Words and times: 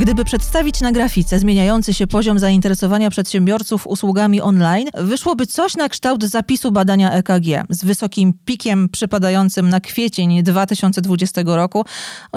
Gdyby 0.00 0.24
przedstawić 0.24 0.80
na 0.80 0.92
grafice 0.92 1.38
zmieniający 1.38 1.94
się 1.94 2.06
poziom 2.06 2.38
zainteresowania 2.38 3.10
przedsiębiorców 3.10 3.86
usługami 3.86 4.40
online, 4.40 4.88
wyszłoby 4.94 5.46
coś 5.46 5.76
na 5.76 5.88
kształt 5.88 6.24
zapisu 6.24 6.72
badania 6.72 7.12
EKG 7.12 7.64
z 7.70 7.84
wysokim 7.84 8.34
pikiem 8.44 8.88
przypadającym 8.88 9.68
na 9.68 9.80
kwiecień 9.80 10.42
2020 10.42 11.42
roku, 11.44 11.84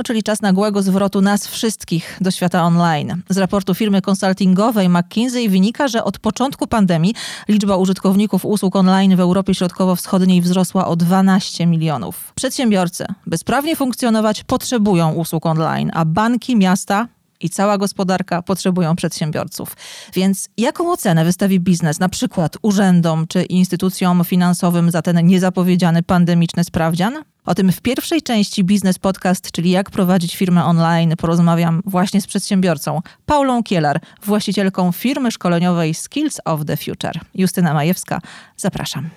czyli 0.06 0.24
czas 0.24 0.42
nagłego 0.42 0.82
zwrotu 0.82 1.22
nas 1.22 1.48
wszystkich 1.48 2.18
do 2.22 2.32
świata 2.32 2.64
online. 2.64 3.22
Z 3.30 3.38
raportu 3.38 3.74
firmy 3.74 4.02
konsultingowej 4.02 4.90
McKinsey 4.90 5.50
wynika, 5.50 5.88
że 5.88 6.04
od 6.04 6.20
początku 6.20 6.68
pandemii 6.68 7.14
liczba 7.48 7.78
użytkowników 7.78 8.46
usług 8.46 8.76
online 8.76 9.16
w 9.16 9.20
Europie 9.20 9.56
Środkowo-Wschodniej 9.56 10.42
wzrosła 10.42 10.88
o 10.88 10.96
12 10.96 11.66
milionów. 11.66 12.34
Przedsiębiorcy, 12.36 13.06
by 13.28 13.38
sprawnie 13.38 13.76
funkcjonować, 13.76 14.44
potrzebują 14.44 15.14
usług 15.14 15.46
online, 15.46 15.92
a 15.94 16.06
banki, 16.06 16.56
miasta 16.56 17.08
i 17.44 17.50
cała 17.50 17.78
gospodarka 17.78 18.42
potrzebują 18.42 18.96
przedsiębiorców. 18.96 19.76
Więc 20.14 20.50
jaką 20.58 20.92
ocenę 20.92 21.26
wystawi 21.26 21.60
biznes 21.60 22.00
na 22.00 22.10
przykład 22.10 22.58
urzędom 22.62 23.28
czy 23.28 23.44
instytucjom 23.44 24.24
finansowym 24.24 24.92
za 24.92 25.02
ten 25.02 25.28
niezapowiedziany 25.28 26.04
pandemiczny 26.04 26.64
sprawdzian? 26.64 27.24
O 27.46 27.56
tym 27.56 27.72
w 27.72 27.82
pierwszej 27.82 28.22
części 28.22 28.64
Biznes 28.64 29.00
Podcast, 29.00 29.52
czyli 29.52 29.72
jak 29.72 29.92
prowadzić 29.92 30.36
firmę 30.36 30.66
online, 30.66 31.14
porozmawiam 31.18 31.82
właśnie 31.86 32.22
z 32.22 32.28
przedsiębiorcą 32.28 33.02
Paulą 33.26 33.64
Kielar, 33.64 34.00
właścicielką 34.26 34.92
firmy 34.92 35.32
szkoleniowej 35.32 35.94
Skills 35.94 36.40
of 36.46 36.66
the 36.66 36.78
Future. 36.78 37.20
Justyna 37.36 37.74
Majewska, 37.74 38.22
zapraszam. 38.58 39.10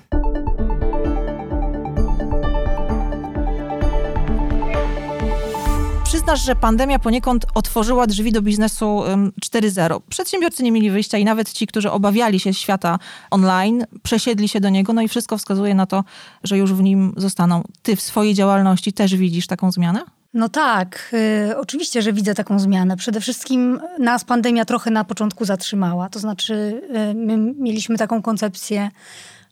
Przyznasz, 6.26 6.46
że 6.46 6.56
pandemia 6.56 6.98
poniekąd 6.98 7.46
otworzyła 7.54 8.06
drzwi 8.06 8.32
do 8.32 8.42
biznesu 8.42 9.02
4.0. 9.44 10.00
Przedsiębiorcy 10.08 10.62
nie 10.62 10.72
mieli 10.72 10.90
wyjścia 10.90 11.18
i 11.18 11.24
nawet 11.24 11.52
ci, 11.52 11.66
którzy 11.66 11.90
obawiali 11.90 12.40
się 12.40 12.54
świata 12.54 12.98
online, 13.30 13.84
przesiedli 14.02 14.48
się 14.48 14.60
do 14.60 14.68
niego, 14.68 14.92
no 14.92 15.02
i 15.02 15.08
wszystko 15.08 15.38
wskazuje 15.38 15.74
na 15.74 15.86
to, 15.86 16.04
że 16.44 16.58
już 16.58 16.72
w 16.72 16.82
nim 16.82 17.14
zostaną. 17.16 17.62
Ty 17.82 17.96
w 17.96 18.00
swojej 18.00 18.34
działalności 18.34 18.92
też 18.92 19.16
widzisz 19.16 19.46
taką 19.46 19.72
zmianę? 19.72 20.00
No 20.34 20.48
tak, 20.48 21.14
y, 21.50 21.58
oczywiście, 21.58 22.02
że 22.02 22.12
widzę 22.12 22.34
taką 22.34 22.58
zmianę. 22.58 22.96
Przede 22.96 23.20
wszystkim 23.20 23.80
nas 23.98 24.24
pandemia 24.24 24.64
trochę 24.64 24.90
na 24.90 25.04
początku 25.04 25.44
zatrzymała. 25.44 26.08
To 26.08 26.18
znaczy, 26.18 26.82
y, 27.10 27.14
my 27.14 27.54
mieliśmy 27.58 27.98
taką 27.98 28.22
koncepcję, 28.22 28.90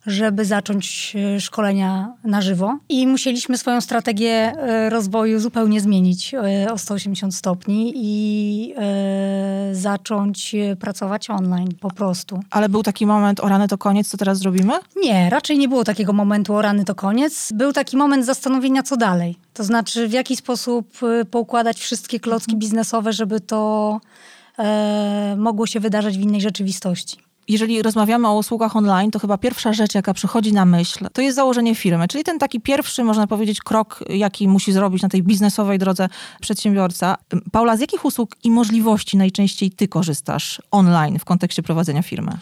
żeby 0.06 0.44
zacząć 0.44 1.16
e, 1.16 1.40
szkolenia 1.40 2.12
na 2.24 2.42
żywo. 2.42 2.78
I 2.88 3.06
musieliśmy 3.06 3.58
swoją 3.58 3.80
strategię 3.80 4.30
e, 4.30 4.90
rozwoju 4.90 5.40
zupełnie 5.40 5.80
zmienić 5.80 6.34
e, 6.34 6.72
o 6.72 6.78
180 6.78 7.34
stopni 7.34 7.92
i 7.96 8.74
zacząć 9.72 10.56
pracować 10.80 11.30
online 11.30 11.68
po 11.80 11.90
prostu. 11.90 12.40
Ale 12.50 12.68
był 12.68 12.82
taki 12.82 13.06
moment, 13.06 13.40
o 13.40 13.48
rany 13.48 13.68
to 13.68 13.78
koniec, 13.78 14.08
co 14.08 14.16
teraz 14.16 14.38
zrobimy? 14.38 14.72
Nie, 14.96 15.30
raczej 15.30 15.58
nie 15.58 15.68
było 15.68 15.84
takiego 15.84 16.12
momentu, 16.12 16.54
o 16.54 16.62
rany 16.62 16.84
to 16.84 16.94
koniec. 16.94 17.52
Był 17.52 17.72
taki 17.72 17.96
moment 17.96 18.26
zastanowienia, 18.26 18.82
co 18.82 18.96
dalej. 18.96 19.36
To 19.54 19.64
znaczy, 19.64 20.08
w 20.08 20.12
jaki 20.12 20.36
sposób 20.36 20.98
poukładać 21.30 21.78
wszystkie 21.78 22.20
klocki 22.20 22.52
mhm. 22.52 22.60
biznesowe, 22.60 23.12
żeby 23.12 23.40
to 23.40 24.00
mogło 25.36 25.66
się 25.66 25.80
wydarzać 25.80 26.18
w 26.18 26.20
innej 26.20 26.40
rzeczywistości 26.40 27.16
jeżeli 27.48 27.82
rozmawiamy 27.82 28.28
o 28.28 28.36
usługach 28.36 28.76
online, 28.76 29.10
to 29.10 29.18
chyba 29.18 29.38
pierwsza 29.38 29.72
rzecz, 29.72 29.94
jaka 29.94 30.14
przychodzi 30.14 30.52
na 30.52 30.64
myśl, 30.64 31.06
to 31.12 31.22
jest 31.22 31.36
założenie 31.36 31.74
firmy, 31.74 32.08
czyli 32.08 32.24
ten 32.24 32.38
taki 32.38 32.60
pierwszy, 32.60 33.04
można 33.04 33.26
powiedzieć, 33.26 33.60
krok, 33.60 34.04
jaki 34.08 34.48
musi 34.48 34.72
zrobić 34.72 35.02
na 35.02 35.08
tej 35.08 35.22
biznesowej 35.22 35.78
drodze 35.78 36.08
przedsiębiorca. 36.40 37.16
Paula, 37.52 37.76
z 37.76 37.80
jakich 37.80 38.04
usług 38.04 38.36
i 38.44 38.50
możliwości 38.50 39.16
najczęściej 39.16 39.70
ty 39.70 39.88
korzystasz 39.88 40.62
online 40.70 41.18
w 41.18 41.24
kontekście 41.24 41.62
prowadzenia 41.62 42.02
firmy? 42.02 42.38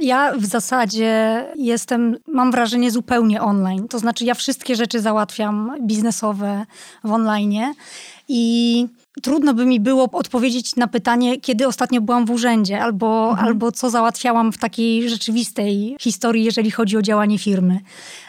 Ja 0.00 0.32
w 0.38 0.44
zasadzie 0.44 1.44
jestem, 1.56 2.16
mam 2.28 2.50
wrażenie, 2.50 2.90
zupełnie 2.90 3.42
online. 3.42 3.88
To 3.88 3.98
znaczy, 3.98 4.24
ja 4.24 4.34
wszystkie 4.34 4.76
rzeczy 4.76 5.00
załatwiam 5.00 5.72
biznesowe 5.82 6.66
w 7.04 7.12
online 7.12 7.74
i 8.28 8.86
trudno 9.22 9.54
by 9.54 9.66
mi 9.66 9.80
było 9.80 10.08
odpowiedzieć 10.12 10.76
na 10.76 10.86
pytanie, 10.86 11.40
kiedy 11.40 11.66
ostatnio 11.66 12.00
byłam 12.00 12.26
w 12.26 12.30
urzędzie, 12.30 12.80
albo, 12.82 13.30
mhm. 13.30 13.48
albo 13.48 13.72
co 13.72 13.90
załatwiałam 13.90 14.52
w 14.52 14.58
takiej 14.58 15.10
rzeczywistej 15.10 15.96
historii, 16.00 16.44
jeżeli 16.44 16.70
chodzi 16.70 16.96
o 16.96 17.02
działanie 17.02 17.38
firmy. 17.38 17.80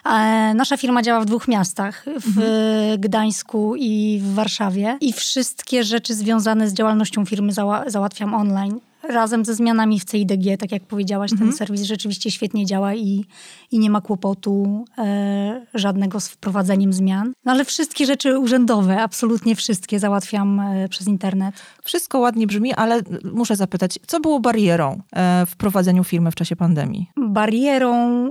E, 0.05 0.53
nasza 0.53 0.77
firma 0.77 1.01
działa 1.01 1.21
w 1.21 1.25
dwóch 1.25 1.47
miastach, 1.47 2.05
w 2.05 2.27
mhm. 2.27 3.01
Gdańsku 3.01 3.75
i 3.75 4.19
w 4.23 4.33
Warszawie. 4.33 4.97
I 5.01 5.13
wszystkie 5.13 5.83
rzeczy 5.83 6.15
związane 6.15 6.69
z 6.69 6.73
działalnością 6.73 7.25
firmy 7.25 7.53
zała 7.53 7.83
załatwiam 7.87 8.33
online 8.33 8.79
razem 9.09 9.45
ze 9.45 9.55
zmianami 9.55 9.99
w 9.99 10.05
CIDG, 10.05 10.57
tak 10.59 10.71
jak 10.71 10.83
powiedziałaś, 10.83 11.31
mhm. 11.31 11.49
ten 11.49 11.57
serwis 11.57 11.81
rzeczywiście 11.81 12.31
świetnie 12.31 12.65
działa 12.65 12.95
i, 12.95 13.25
i 13.71 13.79
nie 13.79 13.89
ma 13.89 14.01
kłopotu 14.01 14.85
e, 14.97 15.65
żadnego 15.73 16.19
z 16.19 16.27
wprowadzeniem 16.27 16.93
zmian. 16.93 17.33
No 17.45 17.51
ale 17.51 17.65
wszystkie 17.65 18.05
rzeczy 18.05 18.39
urzędowe, 18.39 19.01
absolutnie 19.01 19.55
wszystkie 19.55 19.99
załatwiam 19.99 20.59
e, 20.59 20.89
przez 20.89 21.07
internet. 21.07 21.55
Wszystko 21.83 22.19
ładnie 22.19 22.47
brzmi, 22.47 22.73
ale 22.73 23.01
muszę 23.33 23.55
zapytać, 23.55 23.99
co 24.07 24.19
było 24.19 24.39
barierą 24.39 25.01
e, 25.15 25.45
w 25.45 25.55
prowadzeniu 25.55 26.03
firmy 26.03 26.31
w 26.31 26.35
czasie 26.35 26.55
pandemii? 26.55 27.07
Barierą 27.17 28.29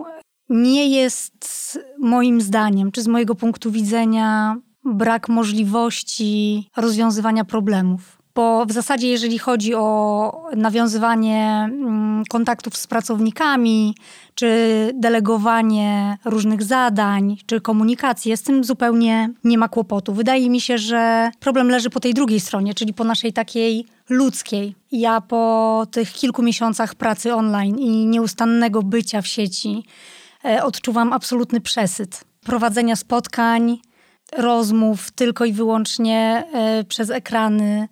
nie 0.48 0.88
jest 0.88 1.78
moim 1.98 2.40
zdaniem, 2.40 2.92
czy 2.92 3.02
z 3.02 3.08
mojego 3.08 3.34
punktu 3.34 3.70
widzenia, 3.70 4.56
brak 4.84 5.28
możliwości 5.28 6.68
rozwiązywania 6.76 7.44
problemów 7.44 8.15
bo 8.36 8.66
w 8.66 8.72
zasadzie 8.72 9.08
jeżeli 9.08 9.38
chodzi 9.38 9.74
o 9.74 10.48
nawiązywanie 10.56 11.68
mm, 11.70 12.24
kontaktów 12.28 12.76
z 12.76 12.86
pracownikami, 12.86 13.94
czy 14.34 14.48
delegowanie 14.94 16.18
różnych 16.24 16.62
zadań, 16.62 17.36
czy 17.46 17.60
komunikację, 17.60 18.36
z 18.36 18.42
tym 18.42 18.64
zupełnie 18.64 19.30
nie 19.44 19.58
ma 19.58 19.68
kłopotu. 19.68 20.14
Wydaje 20.14 20.50
mi 20.50 20.60
się, 20.60 20.78
że 20.78 21.30
problem 21.40 21.70
leży 21.70 21.90
po 21.90 22.00
tej 22.00 22.14
drugiej 22.14 22.40
stronie, 22.40 22.74
czyli 22.74 22.94
po 22.94 23.04
naszej 23.04 23.32
takiej 23.32 23.86
ludzkiej. 24.08 24.74
Ja 24.92 25.20
po 25.20 25.86
tych 25.90 26.12
kilku 26.12 26.42
miesiącach 26.42 26.94
pracy 26.94 27.34
online 27.34 27.78
i 27.78 28.06
nieustannego 28.06 28.82
bycia 28.82 29.22
w 29.22 29.26
sieci 29.26 29.84
e, 30.44 30.64
odczuwam 30.64 31.12
absolutny 31.12 31.60
przesyt. 31.60 32.24
Prowadzenia 32.44 32.96
spotkań, 32.96 33.78
rozmów 34.36 35.10
tylko 35.10 35.44
i 35.44 35.52
wyłącznie 35.52 36.44
e, 36.52 36.84
przez 36.84 37.10
ekrany, 37.10 37.88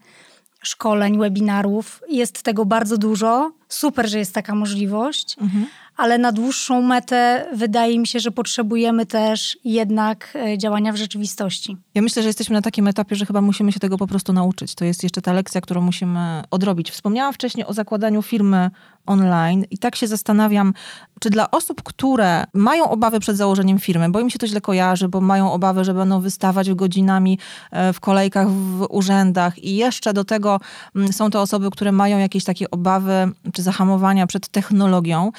szkoleń, 0.64 1.18
webinarów. 1.18 2.02
Jest 2.08 2.42
tego 2.42 2.64
bardzo 2.64 2.98
dużo. 2.98 3.52
Super, 3.68 4.08
że 4.08 4.18
jest 4.18 4.34
taka 4.34 4.54
możliwość, 4.54 5.36
mhm. 5.40 5.66
Ale 5.96 6.18
na 6.18 6.32
dłuższą 6.32 6.82
metę 6.82 7.46
wydaje 7.52 7.98
mi 7.98 8.06
się, 8.06 8.20
że 8.20 8.30
potrzebujemy 8.30 9.06
też 9.06 9.58
jednak 9.64 10.28
e, 10.34 10.58
działania 10.58 10.92
w 10.92 10.96
rzeczywistości. 10.96 11.76
Ja 11.94 12.02
myślę, 12.02 12.22
że 12.22 12.28
jesteśmy 12.28 12.54
na 12.54 12.62
takim 12.62 12.88
etapie, 12.88 13.16
że 13.16 13.26
chyba 13.26 13.40
musimy 13.40 13.72
się 13.72 13.80
tego 13.80 13.98
po 13.98 14.06
prostu 14.06 14.32
nauczyć. 14.32 14.74
To 14.74 14.84
jest 14.84 15.02
jeszcze 15.02 15.22
ta 15.22 15.32
lekcja, 15.32 15.60
którą 15.60 15.80
musimy 15.80 16.42
odrobić. 16.50 16.90
Wspomniałam 16.90 17.32
wcześniej 17.32 17.66
o 17.66 17.72
zakładaniu 17.72 18.22
firmy 18.22 18.70
online 19.06 19.64
i 19.70 19.78
tak 19.78 19.96
się 19.96 20.06
zastanawiam, 20.06 20.74
czy 21.20 21.30
dla 21.30 21.50
osób, 21.50 21.82
które 21.82 22.44
mają 22.54 22.90
obawy 22.90 23.20
przed 23.20 23.36
założeniem 23.36 23.78
firmy, 23.78 24.08
bo 24.08 24.20
im 24.20 24.30
się 24.30 24.38
to 24.38 24.46
źle 24.46 24.60
kojarzy, 24.60 25.08
bo 25.08 25.20
mają 25.20 25.52
obawy, 25.52 25.84
że 25.84 25.94
będą 25.94 26.20
wystawać 26.20 26.74
godzinami 26.74 27.38
e, 27.70 27.92
w 27.92 28.00
kolejkach 28.00 28.50
w 28.50 28.86
urzędach 28.90 29.58
i 29.58 29.76
jeszcze 29.76 30.12
do 30.12 30.24
tego 30.24 30.60
mm, 30.96 31.12
są 31.12 31.30
to 31.30 31.42
osoby, 31.42 31.70
które 31.70 31.92
mają 31.92 32.18
jakieś 32.18 32.44
takie 32.44 32.70
obawy 32.70 33.32
czy 33.52 33.62
zahamowania 33.62 34.26
przed 34.26 34.48
technologią, 34.48 35.32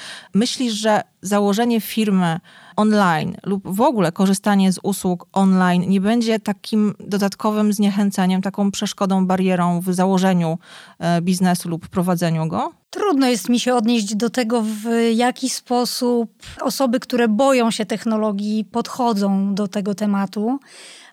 myślisz, 0.46 0.74
że 0.74 1.02
założenie 1.22 1.80
firmy 1.80 2.40
online 2.76 3.36
lub 3.42 3.62
w 3.64 3.80
ogóle 3.80 4.12
korzystanie 4.12 4.72
z 4.72 4.78
usług 4.82 5.26
online 5.32 5.84
nie 5.88 6.00
będzie 6.00 6.40
takim 6.40 6.94
dodatkowym 7.00 7.72
zniechęceniem, 7.72 8.42
taką 8.42 8.70
przeszkodą, 8.70 9.26
barierą 9.26 9.80
w 9.80 9.94
założeniu 9.94 10.58
e, 10.98 11.22
biznesu 11.22 11.68
lub 11.68 11.88
prowadzeniu 11.88 12.48
go? 12.48 12.72
Trudno 12.90 13.28
jest 13.28 13.48
mi 13.48 13.60
się 13.60 13.74
odnieść 13.74 14.14
do 14.14 14.30
tego, 14.30 14.62
w 14.62 14.84
jaki 15.14 15.50
sposób 15.50 16.30
osoby, 16.60 17.00
które 17.00 17.28
boją 17.28 17.70
się 17.70 17.86
technologii, 17.86 18.64
podchodzą 18.64 19.54
do 19.54 19.68
tego 19.68 19.94
tematu. 19.94 20.58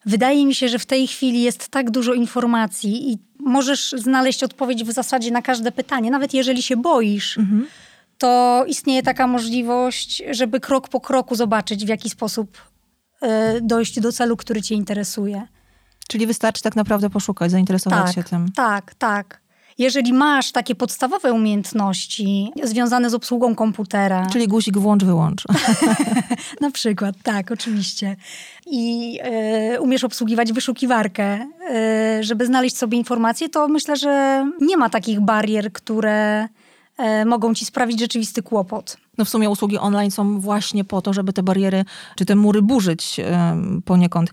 Wydaje 0.05 0.45
mi 0.45 0.55
się, 0.55 0.67
że 0.67 0.79
w 0.79 0.85
tej 0.85 1.07
chwili 1.07 1.41
jest 1.41 1.67
tak 1.67 1.91
dużo 1.91 2.13
informacji 2.13 3.11
i 3.11 3.17
możesz 3.39 3.95
znaleźć 3.97 4.43
odpowiedź 4.43 4.83
w 4.83 4.91
zasadzie 4.91 5.31
na 5.31 5.41
każde 5.41 5.71
pytanie, 5.71 6.11
nawet 6.11 6.33
jeżeli 6.33 6.61
się 6.61 6.77
boisz. 6.77 7.37
Mhm 7.37 7.67
to 8.23 8.63
istnieje 8.67 9.03
taka 9.03 9.27
możliwość, 9.27 10.23
żeby 10.31 10.59
krok 10.59 10.89
po 10.89 10.99
kroku 10.99 11.35
zobaczyć, 11.35 11.85
w 11.85 11.87
jaki 11.87 12.09
sposób 12.09 12.57
y, 13.23 13.27
dojść 13.61 13.99
do 13.99 14.11
celu, 14.11 14.37
który 14.37 14.61
cię 14.61 14.75
interesuje. 14.75 15.47
Czyli 16.07 16.27
wystarczy 16.27 16.61
tak 16.61 16.75
naprawdę 16.75 17.09
poszukać, 17.09 17.51
zainteresować 17.51 18.05
tak, 18.05 18.15
się 18.15 18.23
tym. 18.23 18.51
Tak, 18.55 18.95
tak. 18.95 19.41
Jeżeli 19.77 20.13
masz 20.13 20.51
takie 20.51 20.75
podstawowe 20.75 21.33
umiejętności 21.33 22.51
związane 22.63 23.09
z 23.09 23.13
obsługą 23.13 23.55
komputera. 23.55 24.27
Czyli 24.31 24.47
guzik 24.47 24.77
włącz, 24.77 25.03
wyłącz. 25.03 25.43
Na 26.61 26.71
przykład, 26.71 27.15
tak, 27.23 27.51
oczywiście. 27.51 28.15
I 28.65 29.19
y, 29.75 29.81
umiesz 29.81 30.03
obsługiwać 30.03 30.53
wyszukiwarkę, 30.53 31.47
y, 32.19 32.23
żeby 32.23 32.45
znaleźć 32.45 32.77
sobie 32.77 32.97
informacje, 32.97 33.49
to 33.49 33.67
myślę, 33.67 33.95
że 33.95 34.45
nie 34.61 34.77
ma 34.77 34.89
takich 34.89 35.19
barier, 35.19 35.71
które 35.71 36.47
mogą 37.25 37.53
ci 37.53 37.65
sprawić 37.65 37.99
rzeczywisty 37.99 38.43
kłopot. 38.43 38.97
No 39.17 39.25
w 39.25 39.29
sumie 39.29 39.49
usługi 39.49 39.77
online 39.77 40.11
są 40.11 40.39
właśnie 40.39 40.83
po 40.83 41.01
to, 41.01 41.13
żeby 41.13 41.33
te 41.33 41.43
bariery 41.43 41.85
czy 42.15 42.25
te 42.25 42.35
mury 42.35 42.61
burzyć 42.61 43.19
poniekąd. 43.85 44.29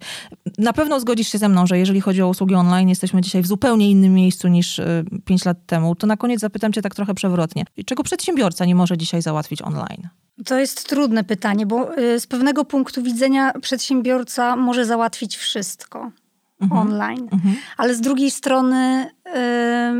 Na 0.58 0.72
pewno 0.72 1.00
zgodzisz 1.00 1.28
się 1.28 1.38
ze 1.38 1.48
mną, 1.48 1.66
że 1.66 1.78
jeżeli 1.78 2.00
chodzi 2.00 2.22
o 2.22 2.28
usługi 2.28 2.54
online, 2.54 2.88
jesteśmy 2.88 3.20
dzisiaj 3.20 3.42
w 3.42 3.46
zupełnie 3.46 3.90
innym 3.90 4.14
miejscu 4.14 4.48
niż 4.48 4.80
5 5.24 5.44
lat 5.44 5.66
temu. 5.66 5.94
To 5.94 6.06
na 6.06 6.16
koniec 6.16 6.40
zapytam 6.40 6.72
cię 6.72 6.82
tak 6.82 6.94
trochę 6.94 7.14
przewrotnie. 7.14 7.64
Czego 7.86 8.02
przedsiębiorca 8.02 8.64
nie 8.64 8.74
może 8.74 8.98
dzisiaj 8.98 9.22
załatwić 9.22 9.62
online? 9.62 10.08
To 10.46 10.58
jest 10.58 10.88
trudne 10.88 11.24
pytanie, 11.24 11.66
bo 11.66 11.90
z 12.18 12.26
pewnego 12.26 12.64
punktu 12.64 13.02
widzenia 13.02 13.52
przedsiębiorca 13.60 14.56
może 14.56 14.86
załatwić 14.86 15.36
wszystko. 15.36 16.10
Mhm. 16.60 16.80
online. 16.80 17.28
Mhm. 17.32 17.56
Ale 17.76 17.94
z 17.94 18.00
drugiej 18.00 18.30
strony 18.30 19.10
yy, 19.26 19.32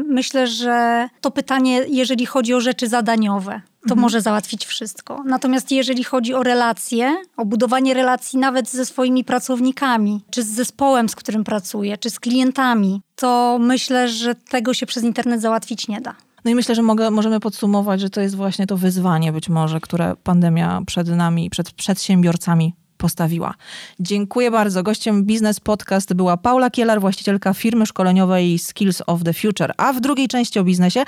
myślę, 0.09 0.47
że 0.47 1.09
to 1.21 1.31
pytanie, 1.31 1.81
jeżeli 1.89 2.27
chodzi 2.27 2.55
o 2.55 2.61
rzeczy 2.61 2.89
zadaniowe, 2.89 3.61
to 3.81 3.85
mhm. 3.85 4.01
może 4.01 4.21
załatwić 4.21 4.67
wszystko. 4.67 5.23
Natomiast 5.27 5.73
jeżeli 5.73 6.05
chodzi 6.05 6.35
o 6.35 6.43
relacje, 6.43 7.17
o 7.37 7.45
budowanie 7.45 7.95
relacji 7.95 8.39
nawet 8.39 8.71
ze 8.71 8.87
swoimi 8.87 9.25
pracownikami, 9.25 10.21
czy 10.31 10.43
z 10.43 10.47
zespołem, 10.47 11.09
z 11.09 11.17
którym 11.17 11.45
pracuje, 11.45 11.99
czy 11.99 12.11
z 12.11 12.21
klientami, 12.21 13.03
to 13.17 13.59
myślę, 13.61 14.09
że 14.09 14.35
tego 14.35 14.75
się 14.75 14.87
przez 14.87 15.05
internet 15.05 15.41
załatwić 15.41 15.89
nie 15.89 16.01
da. 16.01 16.15
No 16.45 16.51
i 16.51 16.55
myślę, 16.55 16.75
że 16.75 16.83
mogę, 16.83 17.11
możemy 17.11 17.41
podsumować, 17.41 18.01
że 18.01 18.11
to 18.11 18.21
jest 18.21 18.37
właśnie 18.37 18.67
to 18.67 18.77
wyzwanie 18.77 19.33
być 19.33 19.49
może, 19.49 19.81
które 19.81 20.17
pandemia 20.23 20.83
przed 20.87 21.09
nami, 21.09 21.51
przed 21.51 21.73
przedsiębiorcami 21.73 22.75
postawiła. 23.01 23.55
Dziękuję 24.01 24.51
bardzo. 24.51 24.83
Gościem 24.83 25.25
Biznes 25.25 25.61
Podcast 25.61 26.15
była 26.15 26.37
Paula 26.37 26.71
Kielar, 26.71 27.01
właścicielka 27.01 27.55
firmy 27.55 27.87
szkoleniowej 27.87 28.59
Skills 28.59 29.03
of 29.07 29.25
the 29.25 29.33
Future, 29.33 29.73
a 29.77 29.93
w 29.93 30.01
drugiej 30.01 30.29
części 30.29 30.59
o 30.59 30.65
biznesie, 30.65 31.05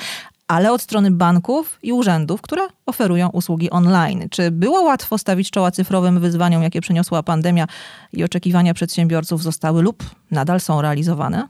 ale 0.48 0.72
od 0.72 0.82
strony 0.82 1.10
banków 1.10 1.78
i 1.82 1.92
urzędów, 1.92 2.42
które 2.42 2.62
oferują 2.86 3.28
usługi 3.28 3.70
online. 3.70 4.28
Czy 4.30 4.50
było 4.50 4.82
łatwo 4.82 5.18
stawić 5.18 5.50
czoła 5.50 5.70
cyfrowym 5.70 6.20
wyzwaniom, 6.20 6.62
jakie 6.62 6.80
przyniosła 6.80 7.22
pandemia 7.22 7.66
i 8.12 8.24
oczekiwania 8.24 8.74
przedsiębiorców 8.74 9.42
zostały 9.42 9.82
lub 9.82 10.02
nadal 10.30 10.60
są 10.60 10.82
realizowane? 10.82 11.48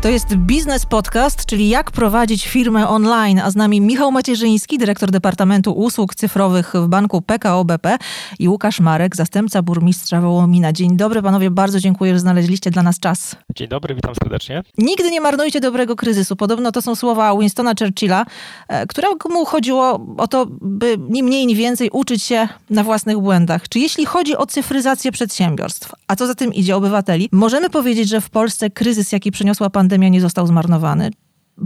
To 0.00 0.08
jest 0.08 0.36
Biznes 0.36 0.86
Podcast, 0.86 1.46
czyli 1.46 1.68
jak 1.68 1.90
prowadzić 1.90 2.48
firmę 2.48 2.88
online. 2.88 3.38
A 3.38 3.50
z 3.50 3.56
nami 3.56 3.80
Michał 3.80 4.12
Macierzyński, 4.12 4.78
dyrektor 4.78 5.10
Departamentu 5.10 5.72
Usług 5.72 6.14
Cyfrowych 6.14 6.72
w 6.74 6.88
Banku 6.88 7.22
PKO 7.22 7.64
BP 7.64 7.98
i 8.38 8.48
Łukasz 8.48 8.80
Marek, 8.80 9.16
zastępca 9.16 9.62
burmistrza 9.62 10.20
Wołomina. 10.20 10.72
Dzień 10.72 10.96
dobry 10.96 11.22
panowie, 11.22 11.50
bardzo 11.50 11.80
dziękuję, 11.80 12.12
że 12.12 12.20
znaleźliście 12.20 12.70
dla 12.70 12.82
nas 12.82 13.00
czas. 13.00 13.36
Dzień 13.54 13.68
dobry, 13.68 13.94
witam 13.94 14.14
serdecznie. 14.14 14.62
Nigdy 14.78 15.10
nie 15.10 15.20
marnujcie 15.20 15.60
dobrego 15.60 15.96
kryzysu. 15.96 16.36
Podobno 16.36 16.72
to 16.72 16.82
są 16.82 16.94
słowa 16.94 17.38
Winstona 17.38 17.72
Churchilla, 17.78 18.26
e, 18.68 18.86
któremu 18.86 19.44
chodziło 19.46 20.06
o 20.16 20.28
to, 20.28 20.46
by 20.60 20.96
ni 21.08 21.22
mniej, 21.22 21.46
ni 21.46 21.54
więcej 21.54 21.90
uczyć 21.92 22.22
się 22.22 22.48
na 22.70 22.84
własnych 22.84 23.18
błędach. 23.18 23.68
Czy 23.68 23.78
jeśli 23.78 24.06
chodzi 24.06 24.36
o 24.36 24.46
cyfryzację 24.46 25.12
przedsiębiorstw, 25.12 25.94
a 26.08 26.16
co 26.16 26.26
za 26.26 26.34
tym 26.34 26.54
idzie 26.54 26.76
obywateli, 26.76 27.28
możemy 27.32 27.70
powiedzieć, 27.70 28.08
że 28.08 28.20
w 28.20 28.30
Polsce 28.30 28.70
kryzys, 28.70 29.12
jaki 29.12 29.30
przyniosła 29.30 29.70
pandemia, 29.70 29.88
pandemia 29.98 30.08
nie 30.08 30.20
został 30.20 30.46
zmarnowany 30.46 31.10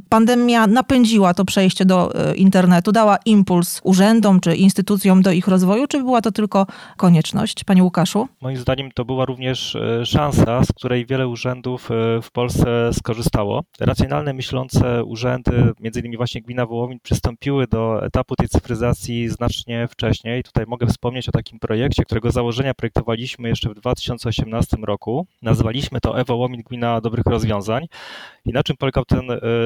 pandemia 0.09 0.67
napędziła 0.67 1.35
to 1.35 1.45
przejście 1.45 1.85
do 1.85 2.15
e, 2.15 2.35
internetu, 2.35 2.93
dała 2.93 3.17
impuls 3.25 3.81
urzędom 3.85 4.41
czy 4.41 4.57
instytucjom 4.57 5.23
do 5.23 5.33
ich 5.33 5.49
rozwoju, 5.49 5.87
czy 5.87 5.99
była 5.99 6.21
to 6.21 6.33
tylko 6.33 6.67
konieczność? 6.97 7.65
Panie 7.65 7.83
Łukaszu? 7.83 8.29
Moim 8.41 8.57
zdaniem 8.57 8.91
to 8.95 9.05
była 9.05 9.25
również 9.25 9.77
e, 9.77 10.07
szansa, 10.07 10.65
z 10.65 10.73
której 10.73 11.07
wiele 11.07 11.29
urzędów 11.29 11.91
e, 11.91 12.23
w 12.23 12.31
Polsce 12.31 12.93
skorzystało. 12.93 13.63
Racjonalne 13.81 14.33
myślące 14.33 15.05
urzędy, 15.05 15.73
między 15.81 16.01
innymi 16.01 16.17
właśnie 16.17 16.43
gmina 16.43 16.67
Wołomin, 16.67 16.99
przystąpiły 17.03 17.67
do 17.67 18.07
etapu 18.07 18.37
tej 18.37 18.49
cyfryzacji 18.49 19.29
znacznie 19.29 19.89
wcześniej. 19.91 20.43
Tutaj 20.43 20.65
mogę 20.69 20.87
wspomnieć 20.87 21.29
o 21.29 21.33
takim 21.33 21.59
projekcie, 21.59 22.05
którego 22.05 22.31
założenia 22.31 22.75
projektowaliśmy 22.75 23.49
jeszcze 23.49 23.71
w 23.71 23.75
2018 23.75 24.77
roku. 24.83 25.27
Nazwaliśmy 25.43 26.01
to 26.01 26.21
Ewołomin 26.21 26.63
Gmina 26.63 27.01
Dobrych 27.01 27.27
Rozwiązań. 27.27 27.87
I 28.45 28.53
na 28.53 28.63
czym 28.63 28.77
polegał 28.77 29.05
ten, 29.05 29.23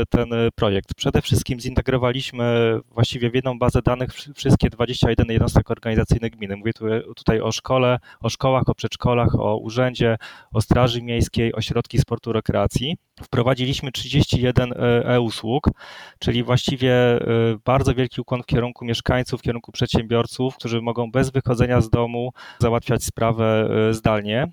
ten 0.09 0.16
e, 0.23 0.51
projekt. 0.55 0.95
Przede 0.95 1.23
wszystkim 1.23 1.61
zintegrowaliśmy 1.61 2.79
właściwie 2.91 3.31
w 3.31 3.35
jedną 3.35 3.59
bazę 3.59 3.83
danych 3.83 4.11
wszystkie 4.35 4.71
21 4.71 5.27
jednostek 5.29 5.71
organizacyjnych 5.71 6.33
gminy. 6.33 6.57
Mówię 6.57 6.73
tutaj 7.17 7.41
o 7.41 7.53
szkole, 7.53 7.99
o 8.21 8.29
szkołach, 8.29 8.69
o 8.69 8.75
przedszkolach, 8.75 9.35
o 9.35 9.57
urzędzie, 9.57 10.17
o 10.53 10.61
straży 10.61 11.03
miejskiej, 11.03 11.55
o 11.55 11.61
środki 11.61 11.99
sportu 11.99 12.33
rekreacji. 12.33 12.97
Wprowadziliśmy 13.23 13.93
31 13.93 14.73
e, 14.73 14.77
e-usług, 15.07 15.71
czyli 16.19 16.43
właściwie 16.43 16.93
e, 16.93 17.21
bardzo 17.65 17.95
wielki 17.95 18.21
ukłon 18.21 18.43
w 18.43 18.47
kierunku 18.47 18.85
mieszkańców, 18.85 19.41
w 19.41 19.43
kierunku 19.43 19.73
przedsiębiorców, 19.73 20.57
którzy 20.57 20.83
mogą 20.83 21.11
bez 21.11 21.31
wychodzenia 21.31 21.81
z 21.81 21.91
domu 21.91 22.33
załatwiać 22.59 23.05
sprawę 23.05 23.69
zdalnie. 23.91 24.47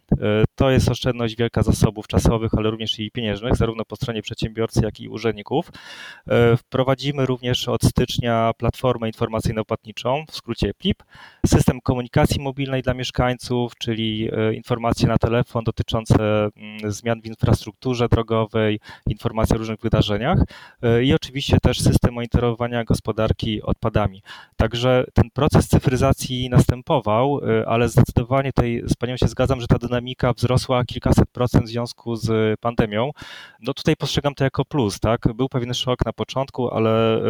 To 0.55 0.69
jest 0.69 0.89
oszczędność 0.89 1.35
wielka 1.35 1.63
zasobów 1.63 2.07
czasowych, 2.07 2.53
ale 2.53 2.69
również 2.69 2.99
i 2.99 3.11
pieniężnych, 3.11 3.55
zarówno 3.55 3.85
po 3.85 3.95
stronie 3.95 4.21
przedsiębiorcy, 4.21 4.81
jak 4.83 4.99
i 4.99 5.09
urzędników. 5.09 5.71
Wprowadzimy 6.57 7.25
również 7.25 7.67
od 7.67 7.83
stycznia 7.83 8.51
platformę 8.57 9.07
informacyjno-płatniczą, 9.07 10.25
w 10.31 10.35
skrócie 10.35 10.73
PLIP, 10.73 11.03
system 11.45 11.81
komunikacji 11.81 12.41
mobilnej 12.41 12.81
dla 12.81 12.93
mieszkańców, 12.93 13.73
czyli 13.79 14.29
informacje 14.53 15.07
na 15.07 15.17
telefon 15.17 15.63
dotyczące 15.63 16.49
mm, 16.55 16.91
zmian 16.91 17.21
w 17.21 17.25
infrastrukturze 17.25 18.07
drogowej, 18.09 18.52
informacje 19.07 19.55
o 19.55 19.59
różnych 19.59 19.79
wydarzeniach 19.79 20.37
e, 20.81 21.03
i 21.03 21.13
oczywiście 21.13 21.57
też 21.61 21.81
system 21.81 22.13
monitorowania 22.13 22.83
gospodarki 22.83 23.61
odpadami. 23.61 24.23
Także 24.55 25.05
ten 25.13 25.29
proces 25.29 25.67
cyfryzacji 25.67 26.49
następował, 26.49 27.39
e, 27.39 27.67
ale 27.67 27.89
zdecydowanie 27.89 28.53
tutaj 28.53 28.83
z 28.85 28.95
Panią 28.95 29.17
się 29.17 29.27
zgadzam, 29.27 29.61
że 29.61 29.67
ta 29.67 29.77
dynamika 29.77 30.33
wzrosła 30.33 30.85
kilkaset 30.85 31.29
procent 31.29 31.65
w 31.65 31.69
związku 31.69 32.15
z 32.15 32.59
pandemią. 32.59 33.11
No 33.61 33.73
tutaj 33.73 33.95
postrzegam 33.95 34.35
to 34.35 34.43
jako 34.43 34.65
plus, 34.65 34.99
tak? 34.99 35.21
Był 35.35 35.49
pewien 35.49 35.73
szok 35.73 36.05
na 36.05 36.13
początku, 36.13 36.69
ale 36.69 37.17
e, 37.17 37.21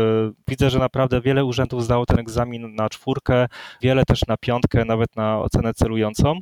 widzę, 0.47 0.69
że 0.69 0.79
naprawdę 0.79 1.21
wiele 1.21 1.45
urzędów 1.45 1.83
zdało 1.83 2.05
ten 2.05 2.19
egzamin 2.19 2.75
na 2.75 2.89
czwórkę, 2.89 3.47
wiele 3.81 4.05
też 4.05 4.27
na 4.27 4.37
piątkę, 4.37 4.85
nawet 4.85 5.15
na 5.15 5.39
ocenę 5.39 5.73
celującą. 5.73 6.39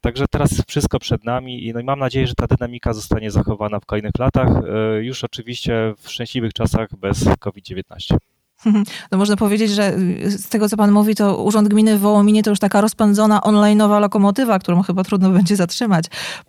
Także 0.00 0.24
teraz 0.30 0.62
wszystko 0.68 0.98
przed 0.98 1.24
nami 1.24 1.66
i, 1.66 1.72
no 1.72 1.80
i 1.80 1.84
mam 1.84 1.98
nadzieję, 1.98 2.26
że 2.26 2.34
ta 2.34 2.46
dynamika 2.46 2.92
zostanie 2.92 3.30
zachowana 3.30 3.80
w 3.80 3.86
kolejnych 3.88 4.18
latach, 4.18 4.48
e, 4.48 5.04
już 5.04 5.24
oczywiście 5.24 5.94
w 5.98 6.10
szczęśliwych 6.10 6.52
czasach 6.52 6.88
bez 6.96 7.24
COVID-19. 7.38 8.16
No 9.12 9.18
można 9.18 9.36
powiedzieć, 9.36 9.70
że 9.70 9.94
y, 9.96 10.30
z 10.30 10.48
tego, 10.48 10.68
co 10.68 10.76
pan 10.76 10.92
mówi, 10.92 11.14
to 11.14 11.42
Urząd 11.42 11.68
Gminy 11.68 11.98
w 11.98 12.00
Wołominie 12.00 12.42
to 12.42 12.50
już 12.50 12.58
taka 12.58 12.80
rozpędzona 12.80 13.40
online'owa 13.40 14.00
lokomotywa, 14.00 14.58
którą 14.58 14.82
chyba 14.82 15.04
trudno 15.04 15.30
będzie 15.38 15.56
zatrzymać. 15.56 16.04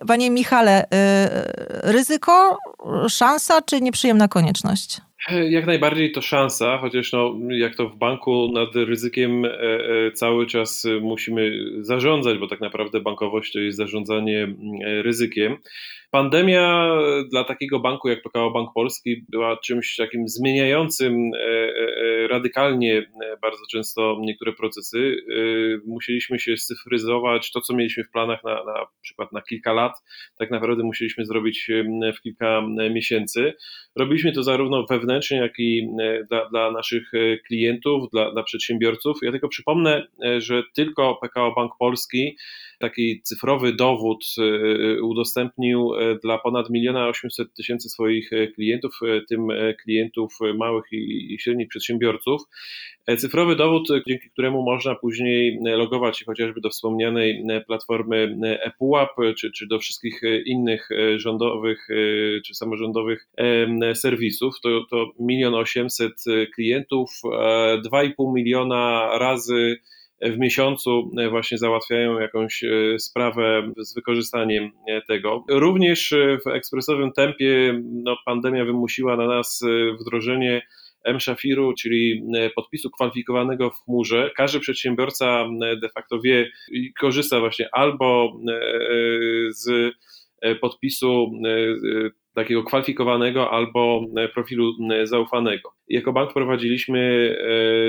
Panie 0.06 0.30
Michale, 0.30 0.84
y, 0.84 0.86
ryzyko, 1.92 2.58
szansa 3.08 3.62
czy 3.62 3.80
nieprzyjemna 3.80 4.28
konieczność? 4.28 5.00
Jak 5.56 5.66
najbardziej 5.66 6.12
to 6.12 6.20
szansa, 6.20 6.78
chociaż 6.78 7.12
no, 7.12 7.34
jak 7.50 7.76
to 7.76 7.88
w 7.88 7.96
banku 7.96 8.52
nad 8.52 8.74
ryzykiem 8.74 9.44
e, 9.44 9.48
e, 9.48 10.12
cały 10.12 10.46
czas 10.46 10.86
musimy 11.00 11.52
zarządzać, 11.80 12.38
bo 12.38 12.48
tak 12.48 12.60
naprawdę 12.60 13.00
bankowość 13.00 13.52
to 13.52 13.58
jest 13.58 13.78
zarządzanie 13.78 14.54
ryzykiem. 15.02 15.56
Pandemia 16.10 16.96
dla 17.30 17.44
takiego 17.44 17.80
banku 17.80 18.08
jak 18.08 18.22
PKO 18.22 18.50
Bank 18.50 18.70
Polski 18.74 19.24
była 19.28 19.56
czymś 19.56 19.96
takim 19.96 20.28
zmieniającym 20.28 21.30
e, 21.34 22.28
radykalnie 22.28 23.10
bardzo 23.42 23.62
często 23.70 24.18
niektóre 24.20 24.52
procesy. 24.52 25.16
Musieliśmy 25.86 26.38
się 26.38 26.56
scyfryzować, 26.56 27.52
to 27.52 27.60
co 27.60 27.74
mieliśmy 27.74 28.04
w 28.04 28.10
planach 28.10 28.44
na, 28.44 28.54
na 28.54 28.86
przykład 29.00 29.32
na 29.32 29.42
kilka 29.42 29.72
lat, 29.72 29.92
tak 30.38 30.50
naprawdę 30.50 30.82
musieliśmy 30.84 31.24
zrobić 31.24 31.70
w 32.16 32.20
kilka 32.20 32.62
miesięcy. 32.90 33.52
Robiliśmy 33.96 34.32
to 34.32 34.42
zarówno 34.42 34.86
wewnętrznie, 34.86 35.36
jak 35.38 35.58
i 35.58 35.88
e, 36.00 36.24
dla, 36.24 36.48
dla 36.48 36.70
naszych 36.70 37.14
e, 37.14 37.38
klientów, 37.38 38.10
dla, 38.12 38.32
dla 38.32 38.42
przedsiębiorców. 38.42 39.18
Ja 39.22 39.30
tylko 39.30 39.48
przypomnę, 39.48 40.06
e, 40.24 40.40
że 40.40 40.62
tylko 40.74 41.18
PKO 41.22 41.52
Bank 41.56 41.72
Polski 41.78 42.36
taki 42.80 43.22
cyfrowy 43.22 43.72
dowód 43.72 44.24
udostępnił 45.02 45.90
dla 46.22 46.38
ponad 46.38 46.70
miliona 46.70 47.08
800 47.08 47.54
tysięcy 47.54 47.88
swoich 47.88 48.30
klientów, 48.54 49.00
tym 49.28 49.48
klientów 49.82 50.38
małych 50.54 50.84
i 50.92 51.36
średnich 51.40 51.68
przedsiębiorców. 51.68 52.42
Cyfrowy 53.18 53.56
dowód, 53.56 53.88
dzięki 54.08 54.30
któremu 54.30 54.62
można 54.62 54.94
później 54.94 55.58
logować 55.62 56.18
się 56.18 56.24
chociażby 56.24 56.60
do 56.60 56.70
wspomnianej 56.70 57.44
platformy 57.66 58.36
ePUAP, 58.62 59.16
czy, 59.36 59.52
czy 59.52 59.66
do 59.66 59.78
wszystkich 59.78 60.20
innych 60.46 60.88
rządowych 61.16 61.88
czy 62.46 62.54
samorządowych 62.54 63.28
serwisów. 63.94 64.54
To, 64.62 64.84
to 64.90 65.10
milion 65.18 65.54
osiemset 65.54 66.24
klientów, 66.54 67.10
2,5 67.92 68.34
miliona 68.34 69.10
razy 69.18 69.80
w 70.22 70.38
miesiącu 70.38 71.10
właśnie 71.30 71.58
załatwiają 71.58 72.20
jakąś 72.20 72.64
sprawę 72.98 73.72
z 73.78 73.94
wykorzystaniem 73.94 74.70
tego. 75.08 75.44
Również 75.48 76.14
w 76.46 76.48
ekspresowym 76.48 77.12
tempie 77.12 77.80
no, 77.92 78.16
pandemia 78.26 78.64
wymusiła 78.64 79.16
na 79.16 79.26
nas 79.26 79.60
wdrożenie 80.00 80.62
M-Shafiru, 81.04 81.74
czyli 81.74 82.22
podpisu 82.56 82.90
kwalifikowanego 82.90 83.70
w 83.70 83.84
chmurze. 83.84 84.30
Każdy 84.36 84.60
przedsiębiorca 84.60 85.44
de 85.80 85.88
facto 85.88 86.20
wie 86.20 86.50
i 86.72 86.92
korzysta 86.92 87.40
właśnie 87.40 87.68
albo 87.72 88.40
z 89.50 89.94
podpisu 90.60 91.30
takiego 92.34 92.64
kwalifikowanego 92.64 93.50
albo 93.50 94.06
profilu 94.34 94.72
zaufanego. 95.04 95.72
Jako 95.90 96.12
bank 96.12 96.32
prowadziliśmy 96.32 97.30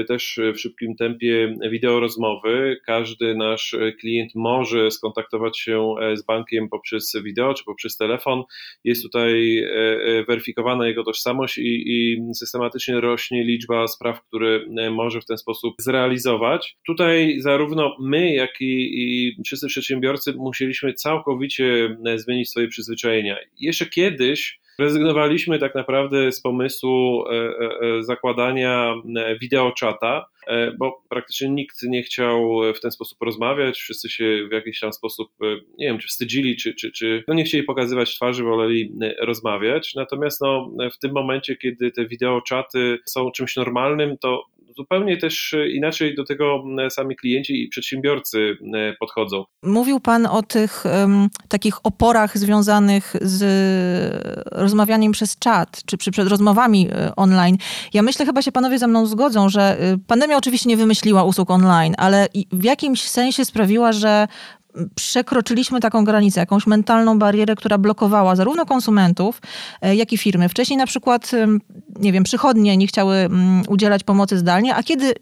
e, 0.02 0.04
też 0.04 0.40
w 0.56 0.60
szybkim 0.60 0.96
tempie 0.96 1.56
wideo 1.72 2.00
rozmowy. 2.00 2.78
Każdy 2.86 3.36
nasz 3.36 3.76
klient 4.00 4.32
może 4.36 4.92
skontaktować 4.92 5.60
się 5.60 5.94
e, 6.02 6.18
z 6.18 6.26
bankiem 6.26 6.70
poprzez 6.70 7.16
wideo 7.24 7.54
czy 7.54 7.64
poprzez 7.66 7.98
telefon. 7.98 8.44
Jest 8.84 9.04
tutaj 9.04 9.58
e, 9.58 10.24
weryfikowana 10.28 10.88
jego 10.88 11.04
tożsamość 11.04 11.58
i, 11.58 11.84
i 11.86 12.22
systematycznie 12.36 13.02
rośnie 13.02 13.44
liczba 13.44 13.88
spraw, 13.88 14.22
które 14.28 14.60
może 14.92 15.22
w 15.22 15.26
ten 15.26 15.38
sposób 15.38 15.76
zrealizować. 15.80 16.78
Tutaj 16.86 17.36
zarówno 17.40 17.96
my, 18.00 18.34
jak 18.34 18.62
i, 18.62 18.90
i 18.94 19.36
wszyscy 19.46 19.68
przedsiębiorcy 19.68 20.34
musieliśmy 20.34 20.94
całkowicie 20.94 21.98
zmienić 22.16 22.50
swoje 22.50 22.68
przyzwyczajenia. 22.68 23.38
Jeszcze 23.58 23.86
kiedyś 23.86 24.41
Rezygnowaliśmy 24.82 25.60
tak 25.60 25.76
naprawdę 25.76 26.32
z 26.32 26.42
pomysłu 26.42 27.26
e, 27.28 27.32
e, 27.32 27.98
e, 27.98 28.04
zakładania 28.04 28.96
wideoczata, 29.42 30.26
bo 30.80 31.04
praktycznie 31.10 31.50
nikt 31.50 31.84
nie 31.84 32.04
chciał 32.04 32.62
w 32.76 32.80
ten 32.80 32.92
sposób 32.92 33.22
rozmawiać, 33.22 33.80
wszyscy 33.80 34.10
się 34.10 34.48
w 34.50 34.54
jakiś 34.54 34.80
tam 34.80 34.94
sposób, 34.94 35.32
nie 35.78 35.88
wiem, 35.88 36.00
czy 36.00 36.08
wstydzili, 36.08 36.56
czy, 36.56 36.74
czy, 36.74 36.92
czy 36.92 37.24
no 37.28 37.34
nie 37.34 37.44
chcieli 37.44 37.64
pokazywać 37.64 38.16
twarzy, 38.16 38.44
woleli 38.44 38.94
rozmawiać. 39.20 39.96
Natomiast 39.96 40.42
no, 40.42 40.72
w 40.94 40.98
tym 40.98 41.12
momencie, 41.12 41.56
kiedy 41.56 41.92
te 41.92 42.06
wideoczaty 42.06 43.00
są 43.06 43.32
czymś 43.32 43.56
normalnym, 43.56 44.18
to 44.18 44.46
zupełnie 44.82 45.18
też 45.18 45.54
e, 45.54 45.70
inaczej 45.70 46.16
do 46.16 46.26
tego 46.26 46.64
sami 46.90 47.16
klienci 47.16 47.64
i 47.64 47.68
przedsiębiorcy 47.68 48.58
podchodzą. 49.00 49.44
Mówił 49.64 50.00
Pan 50.00 50.26
o 50.26 50.44
tych 50.44 50.84
um, 50.86 51.28
takich 51.48 51.86
oporach 51.86 52.38
związanych 52.38 53.14
z 53.22 53.42
rozmawianiem 54.52 55.12
przez 55.12 55.40
czat, 55.40 55.82
czy 55.86 55.98
przy, 55.98 56.12
przed 56.12 56.28
rozmowami 56.28 56.88
e, 56.92 57.16
online. 57.16 57.58
Ja 57.94 58.02
myślę, 58.02 58.26
chyba 58.26 58.42
się 58.42 58.52
Panowie 58.52 58.80
ze 58.80 58.88
mną 58.88 59.06
zgodzą, 59.06 59.50
że 59.50 59.62
e, 59.62 59.98
pandemia 60.08 60.38
oczywiście 60.38 60.70
nie 60.70 60.78
wymyśliła 60.78 61.24
usług 61.24 61.52
online, 61.52 61.96
ale 61.98 62.28
w 62.52 62.64
jakimś 62.64 63.02
sensie 63.02 63.46
sprawiła, 63.46 63.92
że 63.92 64.28
przekroczyliśmy 64.96 65.80
taką 65.80 66.06
granicę, 66.06 66.40
jakąś 66.40 66.68
mentalną 66.68 67.20
barierę, 67.20 67.56
która 67.56 67.78
blokowała 67.78 68.36
zarówno 68.36 68.66
konsumentów, 68.66 69.42
e, 69.82 69.96
jak 69.96 70.14
i 70.14 70.18
firmy. 70.18 70.50
Wcześniej 70.50 70.78
na 70.78 70.86
przykład, 70.86 71.32
nie 72.00 72.12
wiem, 72.12 72.24
przychodnie 72.24 72.78
nie 72.78 72.88
chciały 72.88 73.16
mm, 73.16 73.64
udzielać 73.68 74.04
pomocy 74.04 74.38
zdalnie, 74.38 74.76
a 74.76 74.84
kiedy 74.84 75.14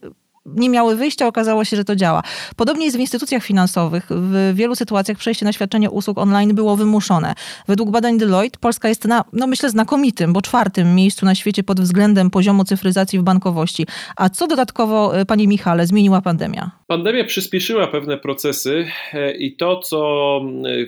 nie 0.56 0.70
miały 0.70 0.96
wyjścia, 0.96 1.28
okazało 1.28 1.66
się, 1.66 1.78
że 1.78 1.86
to 1.86 1.96
działa. 1.96 2.24
Podobnie 2.56 2.86
jest 2.86 2.98
w 2.98 3.00
instytucjach 3.00 3.44
finansowych. 3.44 4.06
W 4.10 4.52
wielu 4.56 4.76
sytuacjach 4.76 5.18
przejście 5.18 5.46
na 5.46 5.54
świadczenie 5.54 5.90
usług 5.90 6.18
online 6.18 6.56
było 6.56 6.76
wymuszone. 6.76 7.34
Według 7.68 7.92
badań 7.92 8.18
Deloitte 8.18 8.60
Polska 8.60 8.90
jest 8.90 9.06
na, 9.06 9.26
no 9.34 9.48
myślę, 9.48 9.70
znakomitym, 9.70 10.34
bo 10.34 10.42
czwartym 10.42 10.96
miejscu 10.96 11.26
na 11.26 11.36
świecie 11.36 11.64
pod 11.64 11.82
względem 11.82 12.30
poziomu 12.30 12.64
cyfryzacji 12.64 13.20
w 13.20 13.24
bankowości. 13.24 13.88
A 14.16 14.30
co 14.30 14.48
dodatkowo, 14.48 15.20
e, 15.20 15.26
panie 15.26 15.48
Michale, 15.48 15.88
zmieniła 15.88 16.22
pandemia? 16.22 16.72
Pandemia 16.88 17.24
przyspieszyła 17.24 17.88
pewne 17.88 18.18
procesy 18.18 18.88
e, 19.14 19.32
i 19.32 19.56
to, 19.56 19.80
co 19.80 20.42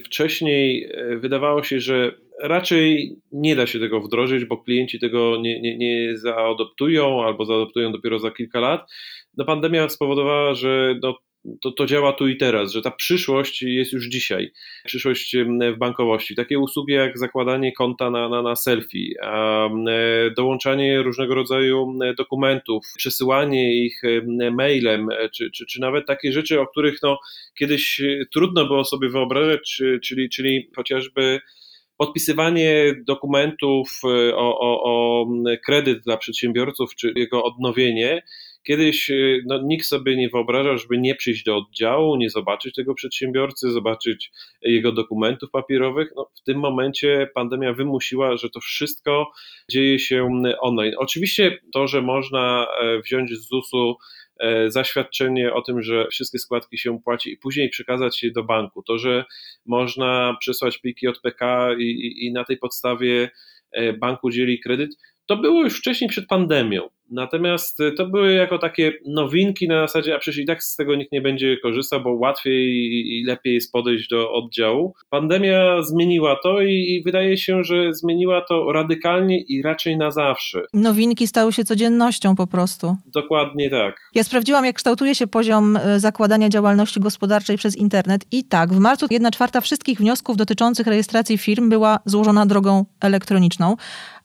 wcześniej 0.05 0.83
e, 0.83 1.17
wydawało 1.17 1.63
się, 1.63 1.79
że 1.79 2.11
raczej 2.39 3.15
nie 3.31 3.55
da 3.55 3.67
się 3.67 3.79
tego 3.79 4.01
wdrożyć, 4.01 4.45
bo 4.45 4.57
klienci 4.57 4.99
tego 4.99 5.37
nie, 5.41 5.61
nie, 5.61 5.77
nie 5.77 6.17
zaadoptują 6.17 7.23
albo 7.23 7.45
zaadoptują 7.45 7.91
dopiero 7.91 8.19
za 8.19 8.31
kilka 8.31 8.59
lat 8.59 8.87
no 9.37 9.45
pandemia 9.45 9.89
spowodowała, 9.89 10.53
że 10.53 10.95
no, 11.03 11.17
to, 11.61 11.71
to 11.71 11.85
działa 11.85 12.13
tu 12.13 12.27
i 12.27 12.37
teraz, 12.37 12.71
że 12.71 12.81
ta 12.81 12.91
przyszłość 12.91 13.61
jest 13.61 13.93
już 13.93 14.07
dzisiaj, 14.07 14.51
przyszłość 14.85 15.35
w 15.75 15.77
bankowości. 15.77 16.35
Takie 16.35 16.59
usługi 16.59 16.93
jak 16.93 17.17
zakładanie 17.17 17.71
konta 17.73 18.09
na, 18.09 18.29
na, 18.29 18.41
na 18.41 18.55
selfie, 18.55 19.15
dołączanie 20.37 21.01
różnego 21.01 21.35
rodzaju 21.35 21.93
dokumentów, 22.17 22.85
przesyłanie 22.97 23.85
ich 23.85 24.01
mailem, 24.51 25.07
czy, 25.35 25.51
czy, 25.51 25.65
czy 25.65 25.81
nawet 25.81 26.07
takie 26.07 26.31
rzeczy, 26.31 26.61
o 26.61 26.67
których 26.67 26.95
no, 27.03 27.19
kiedyś 27.59 28.01
trudno 28.33 28.65
było 28.65 28.85
sobie 28.85 29.09
wyobrażać, 29.09 29.81
czyli, 30.03 30.29
czyli 30.29 30.69
chociażby 30.75 31.39
podpisywanie 32.01 32.95
dokumentów 33.07 34.01
o, 34.35 34.59
o, 34.59 34.83
o 34.83 35.25
kredyt 35.65 36.03
dla 36.03 36.17
przedsiębiorców, 36.17 36.95
czy 36.95 37.13
jego 37.15 37.43
odnowienie 37.43 38.21
Kiedyś 38.63 39.09
y, 39.09 39.43
no, 39.47 39.59
nikt 39.63 39.85
sobie 39.85 40.17
nie 40.17 40.29
wyobrażał, 40.29 40.77
żeby 40.77 40.97
nie 40.97 41.15
przyjść 41.15 41.43
do 41.43 41.57
oddziału, 41.57 42.15
nie 42.15 42.29
zobaczyć 42.29 42.75
tego 42.75 42.93
przedsiębiorcy, 42.93 43.71
zobaczyć 43.71 44.31
jego 44.61 44.91
dokumentów 44.91 45.51
papierowych. 45.51 46.11
No, 46.15 46.29
w 46.35 46.43
tym 46.43 46.59
momencie 46.59 47.29
pandemia 47.35 47.73
wymusiła, 47.73 48.37
że 48.37 48.49
to 48.49 48.59
wszystko 48.59 49.31
dzieje 49.71 49.99
się 49.99 50.43
online. 50.59 50.93
Oczywiście 50.97 51.57
to, 51.73 51.87
że 51.87 52.01
można 52.01 52.67
e, 52.81 52.99
wziąć 52.99 53.31
z 53.31 53.47
ZUS-u 53.47 53.89
e, 53.89 53.95
zaświadczenie 54.67 55.53
o 55.53 55.61
tym, 55.61 55.83
że 55.83 56.07
wszystkie 56.07 56.39
składki 56.39 56.77
się 56.77 56.99
płaci 57.01 57.31
i 57.31 57.37
później 57.37 57.69
przekazać 57.69 58.23
je 58.23 58.31
do 58.31 58.43
banku. 58.43 58.83
To, 58.83 58.97
że 58.97 59.25
można 59.65 60.37
przesłać 60.39 60.77
pliki 60.77 61.07
od 61.07 61.21
PK 61.21 61.73
i, 61.73 61.83
i, 61.83 62.25
i 62.25 62.33
na 62.33 62.43
tej 62.43 62.57
podstawie 62.57 63.29
e, 63.71 63.93
bank 63.93 64.23
udzieli 64.23 64.59
kredyt, 64.59 64.91
to 65.31 65.37
było 65.37 65.63
już 65.63 65.77
wcześniej 65.77 66.09
przed 66.09 66.27
pandemią. 66.27 66.81
Natomiast 67.11 67.79
y, 67.79 67.91
to 67.91 68.05
były 68.05 68.33
jako 68.33 68.57
takie 68.57 68.93
nowinki 69.05 69.67
na 69.67 69.87
zasadzie, 69.87 70.15
a 70.15 70.19
przecież 70.19 70.37
i 70.37 70.45
tak 70.45 70.63
z 70.63 70.75
tego 70.75 70.95
nikt 70.95 71.11
nie 71.11 71.21
będzie 71.21 71.57
korzystał, 71.57 72.01
bo 72.01 72.13
łatwiej 72.13 72.67
i 73.19 73.23
lepiej 73.27 73.53
jest 73.53 73.71
podejść 73.71 74.09
do 74.09 74.33
oddziału. 74.33 74.93
Pandemia 75.09 75.83
zmieniła 75.83 76.35
to 76.43 76.61
i, 76.61 77.01
wydaje 77.05 77.37
się, 77.37 77.63
że 77.63 77.93
zmieniła 77.93 78.41
to 78.41 78.71
radykalnie 78.71 79.41
i 79.41 79.61
raczej 79.61 79.97
na 79.97 80.11
zawsze. 80.11 80.61
Nowinki 80.73 81.27
stały 81.27 81.53
się 81.53 81.63
codziennością 81.63 82.35
po 82.35 82.47
prostu. 82.47 82.95
Dokładnie 83.05 83.69
tak. 83.69 83.95
Ja 84.15 84.23
sprawdziłam, 84.23 84.65
jak 84.65 84.75
kształtuje 84.75 85.15
się 85.15 85.27
poziom 85.27 85.77
y, 85.77 85.99
zakładania 85.99 86.49
działalności 86.49 86.99
gospodarczej 86.99 87.57
przez 87.57 87.77
internet 87.77 88.25
i 88.31 88.43
tak, 88.43 88.73
w 88.73 88.79
marcu 88.79 89.05
1 89.09 89.31
czwarta 89.31 89.61
wszystkich 89.61 89.97
wniosków 89.97 90.37
dotyczących 90.37 90.87
rejestracji 90.87 91.37
firm 91.37 91.69
była 91.69 91.99
złożona 92.05 92.45
drogą 92.45 92.85
elektroniczną, 93.01 93.75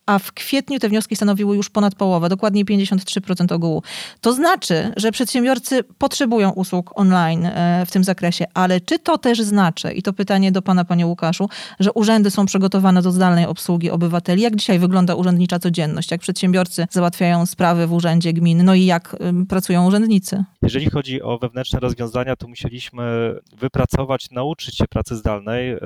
a 0.06 0.18
w 0.18 0.32
kwietniu 0.32 0.78
te 0.78 0.88
wnioski 0.88 1.16
stanowiły 1.16 1.56
już 1.56 1.70
ponad 1.70 1.94
połowę, 1.94 2.28
dokładnie 2.28 2.64
53% 2.64 3.52
ogółu. 3.52 3.82
To 4.20 4.32
znaczy, 4.32 4.92
że 4.96 5.12
przedsiębiorcy 5.12 5.84
potrzebują 5.98 6.50
usług 6.50 6.92
online 6.94 7.46
e, 7.46 7.84
w 7.86 7.90
tym 7.90 8.04
zakresie, 8.04 8.44
ale 8.54 8.80
czy 8.80 8.98
to 8.98 9.18
też 9.18 9.42
znaczy, 9.42 9.92
i 9.92 10.02
to 10.02 10.12
pytanie 10.12 10.52
do 10.52 10.62
pana, 10.62 10.84
panie 10.84 11.06
Łukaszu, 11.06 11.48
że 11.80 11.92
urzędy 11.92 12.30
są 12.30 12.46
przygotowane 12.46 13.02
do 13.02 13.12
zdalnej 13.12 13.46
obsługi 13.46 13.90
obywateli? 13.90 14.42
Jak 14.42 14.56
dzisiaj 14.56 14.78
wygląda 14.78 15.14
urzędnicza 15.14 15.58
codzienność? 15.58 16.10
Jak 16.10 16.20
przedsiębiorcy 16.20 16.86
załatwiają 16.90 17.46
sprawy 17.46 17.86
w 17.86 17.92
urzędzie 17.92 18.32
gminy? 18.32 18.64
No 18.64 18.74
i 18.74 18.84
jak 18.84 19.16
pracują 19.48 19.86
urzędnicy? 19.86 20.44
Jeżeli 20.62 20.90
chodzi 20.90 21.22
o 21.22 21.38
wewnętrzne 21.38 21.80
rozwiązania, 21.80 22.36
to 22.36 22.48
musieliśmy 22.48 23.34
wypracować, 23.58 24.30
nauczyć 24.30 24.76
się 24.76 24.84
pracy 24.88 25.16
zdalnej. 25.16 25.70
E, 25.70 25.78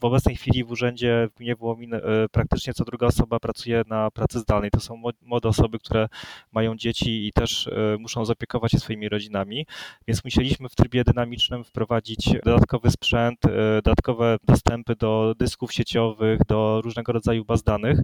w 0.00 0.04
obecnej 0.04 0.36
chwili 0.36 0.64
w 0.64 0.70
urzędzie 0.70 1.28
w 1.32 1.36
gminie 1.36 1.56
Wołomin 1.56 1.94
e, 1.94 2.00
praktycznie 2.32 2.74
co 2.74 2.84
druga 2.84 3.06
osoba 3.06 3.40
pracuje 3.40 3.67
pracuje 3.68 3.82
na 3.86 4.10
pracy 4.10 4.38
zdalnej. 4.38 4.70
To 4.70 4.80
są 4.80 5.02
młode 5.22 5.48
osoby, 5.48 5.78
które 5.78 6.08
mają 6.52 6.76
dzieci 6.76 7.26
i 7.26 7.32
też 7.32 7.70
muszą 7.98 8.24
zaopiekować 8.24 8.72
się 8.72 8.78
swoimi 8.78 9.08
rodzinami, 9.08 9.66
więc 10.06 10.24
musieliśmy 10.24 10.68
w 10.68 10.74
trybie 10.74 11.04
dynamicznym 11.04 11.64
wprowadzić 11.64 12.30
dodatkowy 12.44 12.90
sprzęt, 12.90 13.38
dodatkowe 13.84 14.36
dostępy 14.44 14.96
do 14.96 15.34
dysków 15.38 15.72
sieciowych, 15.72 16.40
do 16.48 16.80
różnego 16.84 17.12
rodzaju 17.12 17.44
baz 17.44 17.62
danych. 17.62 17.98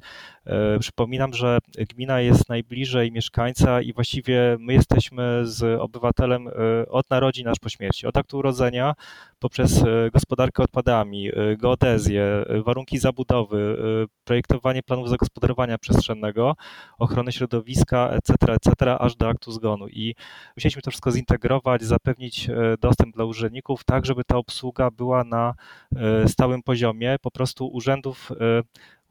Przypominam, 0.80 1.34
że 1.34 1.58
gmina 1.94 2.20
jest 2.20 2.48
najbliżej 2.48 3.12
mieszkańca 3.12 3.80
i 3.80 3.92
właściwie 3.92 4.56
my 4.60 4.72
jesteśmy 4.72 5.40
z 5.44 5.80
obywatelem 5.80 6.48
od 6.88 7.10
narodzin 7.10 7.48
aż 7.48 7.58
po 7.58 7.68
śmierci, 7.68 8.06
od 8.06 8.16
aktu 8.16 8.38
urodzenia 8.38 8.94
poprzez 9.38 9.84
gospodarkę 10.12 10.62
odpadami, 10.62 11.30
geodezję, 11.58 12.44
warunki 12.64 12.98
zabudowy, 12.98 13.76
projektowanie 14.24 14.82
planów 14.82 15.08
zagospodarowania 15.08 15.53
przestrzennego, 15.80 16.56
ochronę 16.98 17.32
środowiska, 17.32 18.10
etc., 18.10 18.34
etc., 18.52 18.98
aż 18.98 19.16
do 19.16 19.28
aktu 19.28 19.52
zgonu. 19.52 19.88
I 19.88 20.14
musieliśmy 20.56 20.82
to 20.82 20.90
wszystko 20.90 21.12
zintegrować, 21.12 21.82
zapewnić 21.82 22.48
dostęp 22.80 23.14
dla 23.14 23.24
urzędników, 23.24 23.84
tak 23.84 24.06
żeby 24.06 24.24
ta 24.24 24.36
obsługa 24.36 24.90
była 24.90 25.24
na 25.24 25.54
stałym 26.26 26.62
poziomie. 26.62 27.16
Po 27.22 27.30
prostu 27.30 27.66
urzędów 27.66 28.32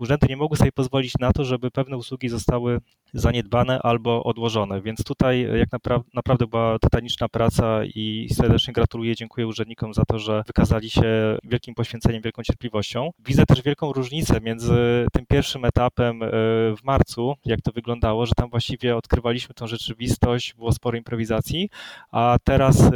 urzędy 0.03 0.27
nie 0.29 0.37
mogły 0.37 0.57
sobie 0.57 0.71
pozwolić 0.71 1.13
na 1.19 1.31
to, 1.31 1.43
żeby 1.43 1.71
pewne 1.71 1.97
usługi 1.97 2.29
zostały 2.29 2.79
zaniedbane 3.13 3.79
albo 3.81 4.23
odłożone. 4.23 4.81
Więc 4.81 5.03
tutaj 5.03 5.47
jak 5.59 5.71
naprawdę, 5.71 6.09
naprawdę 6.13 6.47
była 6.47 6.79
tytaniczna 6.79 7.29
praca 7.29 7.85
i 7.85 8.27
serdecznie 8.33 8.73
gratuluję, 8.73 9.15
dziękuję 9.15 9.47
urzędnikom 9.47 9.93
za 9.93 10.05
to, 10.05 10.19
że 10.19 10.43
wykazali 10.47 10.89
się 10.89 11.37
wielkim 11.43 11.75
poświęceniem, 11.75 12.21
wielką 12.21 12.43
cierpliwością. 12.43 13.09
Widzę 13.25 13.45
też 13.45 13.61
wielką 13.61 13.93
różnicę 13.93 14.41
między 14.41 15.05
tym 15.13 15.25
pierwszym 15.25 15.65
etapem 15.65 16.23
e, 16.23 16.27
w 16.75 16.83
marcu, 16.83 17.33
jak 17.45 17.61
to 17.61 17.71
wyglądało, 17.71 18.25
że 18.25 18.31
tam 18.35 18.49
właściwie 18.49 18.97
odkrywaliśmy 18.97 19.55
tą 19.55 19.67
rzeczywistość, 19.67 20.53
było 20.53 20.71
sporo 20.71 20.97
improwizacji, 20.97 21.69
a 22.11 22.37
teraz, 22.43 22.81
e, 22.81 22.91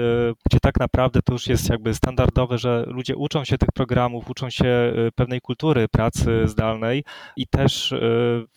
gdzie 0.49 0.59
tak 0.61 0.79
naprawdę 0.79 1.21
to 1.21 1.33
już 1.33 1.47
jest 1.47 1.69
jakby 1.69 1.93
standardowe, 1.93 2.57
że 2.57 2.83
ludzie 2.87 3.15
uczą 3.15 3.45
się 3.45 3.57
tych 3.57 3.69
programów, 3.73 4.29
uczą 4.29 4.49
się 4.49 4.65
e, 4.65 4.93
pewnej 5.15 5.41
kultury 5.41 5.87
pracy 5.87 6.47
zdalnej 6.47 6.96
i 7.35 7.47
też 7.47 7.93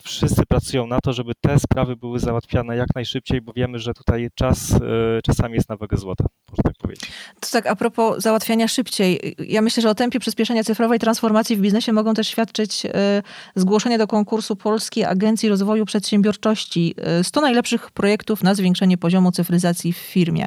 wszyscy 0.03 0.47
pracują 0.47 0.87
na 0.87 1.01
to, 1.01 1.13
żeby 1.13 1.33
te 1.41 1.59
sprawy 1.59 1.97
były 1.97 2.19
załatwiane 2.19 2.77
jak 2.77 2.89
najszybciej, 2.95 3.41
bo 3.41 3.53
wiemy, 3.53 3.79
że 3.79 3.95
tutaj 3.95 4.29
czas 4.35 4.73
e, 4.73 4.79
czasami 5.25 5.55
jest 5.55 5.69
na 5.69 5.77
wagę 5.77 5.97
złota, 5.97 6.25
można 6.51 6.63
tak 6.63 6.75
powiedzieć. 6.79 7.11
To 7.41 7.49
tak, 7.53 7.67
a 7.67 7.77
propos 7.77 8.23
załatwiania 8.23 8.69
szybciej. 8.69 9.37
Ja 9.39 9.63
myślę, 9.63 9.83
że 9.83 9.91
o 9.91 9.95
tempie 9.95 10.21
przyspieszenia 10.21 10.65
cyfrowej 10.65 10.99
transformacji 10.99 11.57
w 11.57 11.61
biznesie 11.61 11.93
mogą 11.93 12.15
też 12.15 12.29
świadczyć 12.29 12.87
e, 12.87 13.23
zgłoszenie 13.55 13.99
do 13.99 14.07
konkursu 14.07 14.57
Polskiej 14.57 15.05
Agencji 15.05 15.49
Rozwoju 15.49 15.85
Przedsiębiorczości 15.85 16.95
100 17.23 17.41
e, 17.41 17.43
najlepszych 17.43 17.91
projektów 17.91 18.43
na 18.43 18.55
zwiększenie 18.55 18.99
poziomu 18.99 19.33
cyfryzacji 19.33 19.93
w 19.93 19.97
firmie. 19.97 20.47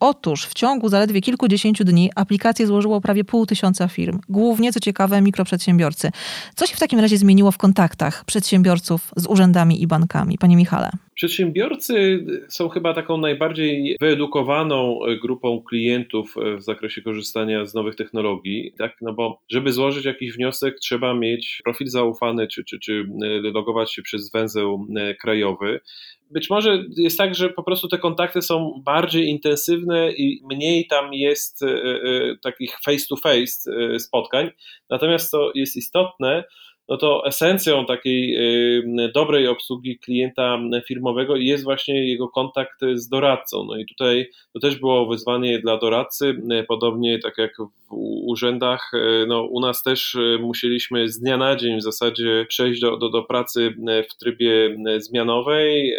Otóż 0.00 0.46
w 0.46 0.54
ciągu 0.54 0.88
zaledwie 0.88 1.20
kilkudziesięciu 1.20 1.84
dni 1.84 2.10
aplikację 2.14 2.66
złożyło 2.66 3.00
prawie 3.00 3.24
pół 3.24 3.46
tysiąca 3.46 3.88
firm, 3.88 4.20
głównie 4.28 4.72
co 4.72 4.80
ciekawe 4.80 5.20
mikroprzedsiębiorcy. 5.20 6.10
Co 6.56 6.66
się 6.66 6.76
w 6.76 6.80
takim 6.80 7.00
razie 7.00 7.18
zmieniło 7.18 7.52
w 7.52 7.58
kontaktach 7.58 8.24
przedsiębiorców 8.24 9.12
z 9.16 9.26
urzędami 9.26 9.82
i 9.82 9.86
bankami? 9.86 10.38
Panie 10.38 10.56
Michale. 10.56 10.90
Przedsiębiorcy 11.18 12.24
są 12.48 12.68
chyba 12.68 12.94
taką 12.94 13.16
najbardziej 13.16 13.96
wyedukowaną 14.00 15.00
grupą 15.22 15.62
klientów 15.62 16.34
w 16.58 16.62
zakresie 16.62 17.02
korzystania 17.02 17.66
z 17.66 17.74
nowych 17.74 17.96
technologii, 17.96 18.72
tak? 18.78 18.96
No 19.02 19.12
bo 19.12 19.40
żeby 19.50 19.72
złożyć 19.72 20.04
jakiś 20.04 20.32
wniosek, 20.32 20.78
trzeba 20.80 21.14
mieć 21.14 21.60
profil 21.64 21.86
zaufany, 21.86 22.48
czy, 22.48 22.64
czy, 22.64 22.78
czy 22.78 23.06
logować 23.42 23.94
się 23.94 24.02
przez 24.02 24.32
węzeł 24.32 24.86
krajowy 25.20 25.80
być 26.30 26.50
może 26.50 26.84
jest 26.96 27.18
tak, 27.18 27.34
że 27.34 27.48
po 27.48 27.62
prostu 27.62 27.88
te 27.88 27.98
kontakty 27.98 28.42
są 28.42 28.82
bardziej 28.84 29.28
intensywne 29.28 30.12
i 30.12 30.42
mniej 30.50 30.86
tam 30.86 31.14
jest 31.14 31.62
e, 31.62 31.66
e, 31.66 32.36
takich 32.42 32.78
face 32.84 33.06
to 33.08 33.16
face 33.16 33.70
e, 33.94 34.00
spotkań. 34.00 34.50
Natomiast 34.90 35.30
to 35.30 35.52
jest 35.54 35.76
istotne, 35.76 36.44
no 36.88 36.96
to 36.96 37.26
esencją 37.26 37.86
takiej 37.86 38.38
dobrej 39.14 39.48
obsługi 39.48 39.98
klienta 39.98 40.58
firmowego 40.86 41.36
jest 41.36 41.64
właśnie 41.64 42.08
jego 42.08 42.28
kontakt 42.28 42.80
z 42.94 43.08
doradcą. 43.08 43.64
No 43.64 43.76
i 43.76 43.86
tutaj 43.86 44.30
to 44.52 44.60
też 44.60 44.76
było 44.76 45.06
wyzwanie 45.06 45.58
dla 45.58 45.78
doradcy, 45.78 46.42
podobnie 46.68 47.18
tak 47.18 47.38
jak 47.38 47.56
w 47.90 47.94
urzędach, 48.30 48.90
y, 48.94 49.26
no 49.28 49.42
u 49.42 49.60
nas 49.60 49.82
też 49.82 50.14
y, 50.14 50.38
musieliśmy 50.40 51.08
z 51.08 51.20
dnia 51.20 51.36
na 51.36 51.56
dzień 51.56 51.78
w 51.78 51.82
zasadzie 51.82 52.46
przejść 52.48 52.80
do, 52.80 52.96
do, 52.96 53.10
do 53.10 53.22
pracy 53.22 53.74
w 54.10 54.16
trybie 54.16 54.76
zmianowej. 54.98 55.94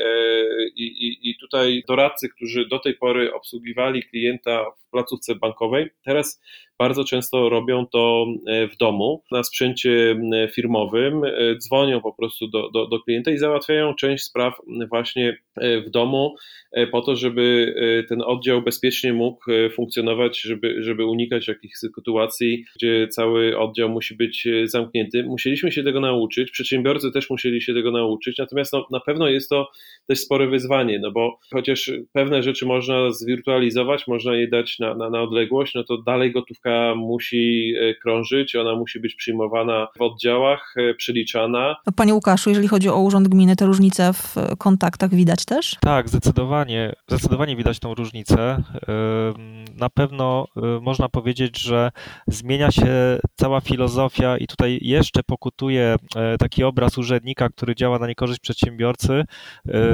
I, 0.75 0.83
i, 0.83 1.29
i 1.29 1.37
tutaj 1.37 1.83
doradcy, 1.87 2.29
którzy 2.29 2.65
do 2.65 2.79
tej 2.79 2.93
pory 2.93 3.33
obsługiwali 3.33 4.03
klienta 4.03 4.65
w 4.71 4.91
placówce 4.91 5.35
bankowej, 5.35 5.89
teraz 6.05 6.41
bardzo 6.79 7.03
często 7.03 7.49
robią 7.49 7.85
to 7.85 8.25
e, 8.47 8.67
w 8.67 8.77
domu, 8.77 9.23
na 9.31 9.43
sprzęcie 9.43 10.15
firmowym, 10.53 11.23
e, 11.23 11.55
dzwonią 11.57 12.01
po 12.01 12.13
prostu 12.13 12.47
do, 12.47 12.69
do, 12.69 12.87
do 12.87 12.99
klienta 12.99 13.31
i 13.31 13.37
załatwiają 13.37 13.95
część 13.95 14.23
spraw 14.23 14.53
właśnie 14.89 15.37
e, 15.55 15.81
w 15.81 15.89
domu, 15.89 16.35
po 16.91 17.01
to, 17.01 17.15
żeby 17.15 17.75
ten 18.09 18.21
oddział 18.21 18.61
bezpiecznie 18.61 19.13
mógł 19.13 19.43
funkcjonować, 19.75 20.41
żeby, 20.41 20.83
żeby 20.83 21.05
unikać 21.05 21.47
jakichś 21.47 21.75
sytuacji, 21.75 22.18
gdzie 22.75 23.07
cały 23.07 23.57
oddział 23.57 23.89
musi 23.89 24.15
być 24.15 24.47
zamknięty. 24.63 25.23
Musieliśmy 25.23 25.71
się 25.71 25.83
tego 25.83 25.99
nauczyć, 25.99 26.51
przedsiębiorcy 26.51 27.11
też 27.11 27.29
musieli 27.29 27.61
się 27.61 27.73
tego 27.73 27.91
nauczyć, 27.91 28.37
natomiast 28.37 28.73
no, 28.73 28.87
na 28.91 28.99
pewno 28.99 29.29
jest 29.29 29.49
to 29.49 29.71
też 30.07 30.19
spore 30.19 30.47
wyzwanie, 30.47 30.99
no 30.99 31.11
bo 31.11 31.39
chociaż 31.53 31.91
pewne 32.13 32.43
rzeczy 32.43 32.65
można 32.65 33.11
zwirtualizować, 33.11 34.07
można 34.07 34.35
je 34.35 34.47
dać 34.47 34.79
na, 34.79 34.95
na, 34.95 35.09
na 35.09 35.21
odległość, 35.21 35.75
no 35.75 35.83
to 35.83 35.97
dalej 35.97 36.31
gotówka 36.31 36.95
musi 36.95 37.73
e, 37.81 37.93
krążyć, 37.93 38.55
ona 38.55 38.75
musi 38.75 38.99
być 38.99 39.15
przyjmowana 39.15 39.87
w 39.97 40.01
oddziałach, 40.01 40.73
e, 40.77 40.93
przeliczana. 40.93 41.75
Panie 41.95 42.13
Łukaszu, 42.13 42.49
jeżeli 42.49 42.67
chodzi 42.67 42.89
o 42.89 43.01
Urząd 43.01 43.27
Gminy, 43.27 43.55
te 43.55 43.65
różnice 43.65 44.13
w 44.13 44.35
kontaktach 44.57 45.15
widać 45.15 45.45
też? 45.45 45.75
Tak, 45.81 46.09
zdecydowanie, 46.09 46.93
zdecydowanie 47.07 47.55
widać 47.55 47.79
tą 47.79 47.93
różnicę. 47.93 48.63
Na 49.75 49.89
pewno 49.89 50.47
e, 50.57 50.79
można 50.81 51.09
powiedzieć, 51.09 51.59
że 51.59 51.91
zmienia 52.27 52.71
się 52.71 53.19
cała 53.35 53.61
filozofia 53.61 54.37
i 54.37 54.47
tutaj 54.47 54.79
jeszcze 54.81 55.23
pokutuje 55.23 55.95
taki 56.39 56.63
obraz 56.63 56.97
urzędnika, 56.97 57.49
który 57.49 57.75
działa 57.75 57.99
na 57.99 58.07
niekorzyść 58.07 58.39
przedsiębiorcy. 58.39 59.23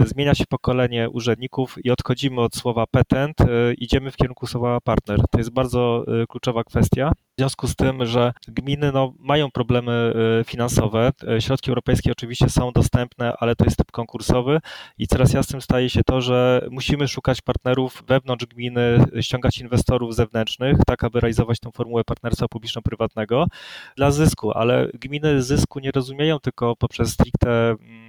Zmienia 0.05 0.35
się 0.35 0.43
pokolenie 0.49 1.09
urzędników 1.09 1.75
i 1.83 1.91
odchodzimy 1.91 2.41
od 2.41 2.55
słowa 2.55 2.85
petent, 2.91 3.37
idziemy 3.77 4.11
w 4.11 4.15
kierunku 4.15 4.47
słowa 4.47 4.81
partner. 4.81 5.19
To 5.31 5.37
jest 5.37 5.53
bardzo 5.53 6.05
kluczowa 6.29 6.63
kwestia. 6.63 7.11
W 7.37 7.41
związku 7.41 7.67
z 7.67 7.75
tym, 7.75 8.05
że 8.05 8.33
gminy 8.47 8.91
no, 8.91 9.13
mają 9.19 9.51
problemy 9.51 10.13
y, 10.41 10.43
finansowe, 10.43 11.11
y, 11.37 11.41
środki 11.41 11.69
europejskie 11.69 12.11
oczywiście 12.11 12.49
są 12.49 12.71
dostępne, 12.71 13.33
ale 13.39 13.55
to 13.55 13.65
jest 13.65 13.77
typ 13.77 13.91
konkursowy 13.91 14.59
i 14.97 15.07
coraz 15.07 15.33
jasnym 15.33 15.61
staje 15.61 15.89
się 15.89 16.03
to, 16.03 16.21
że 16.21 16.67
musimy 16.71 17.07
szukać 17.07 17.41
partnerów 17.41 18.03
wewnątrz 18.07 18.45
gminy, 18.45 19.05
ściągać 19.21 19.57
inwestorów 19.57 20.15
zewnętrznych, 20.15 20.77
tak 20.87 21.03
aby 21.03 21.19
realizować 21.19 21.59
tę 21.59 21.69
formułę 21.71 22.03
partnerstwa 22.03 22.47
publiczno-prywatnego 22.47 23.45
dla 23.97 24.11
zysku, 24.11 24.51
ale 24.51 24.89
gminy 24.93 25.41
zysku 25.41 25.79
nie 25.79 25.91
rozumieją 25.91 26.39
tylko 26.39 26.75
poprzez 26.75 27.13
stricte 27.13 27.69
mm, 27.69 28.04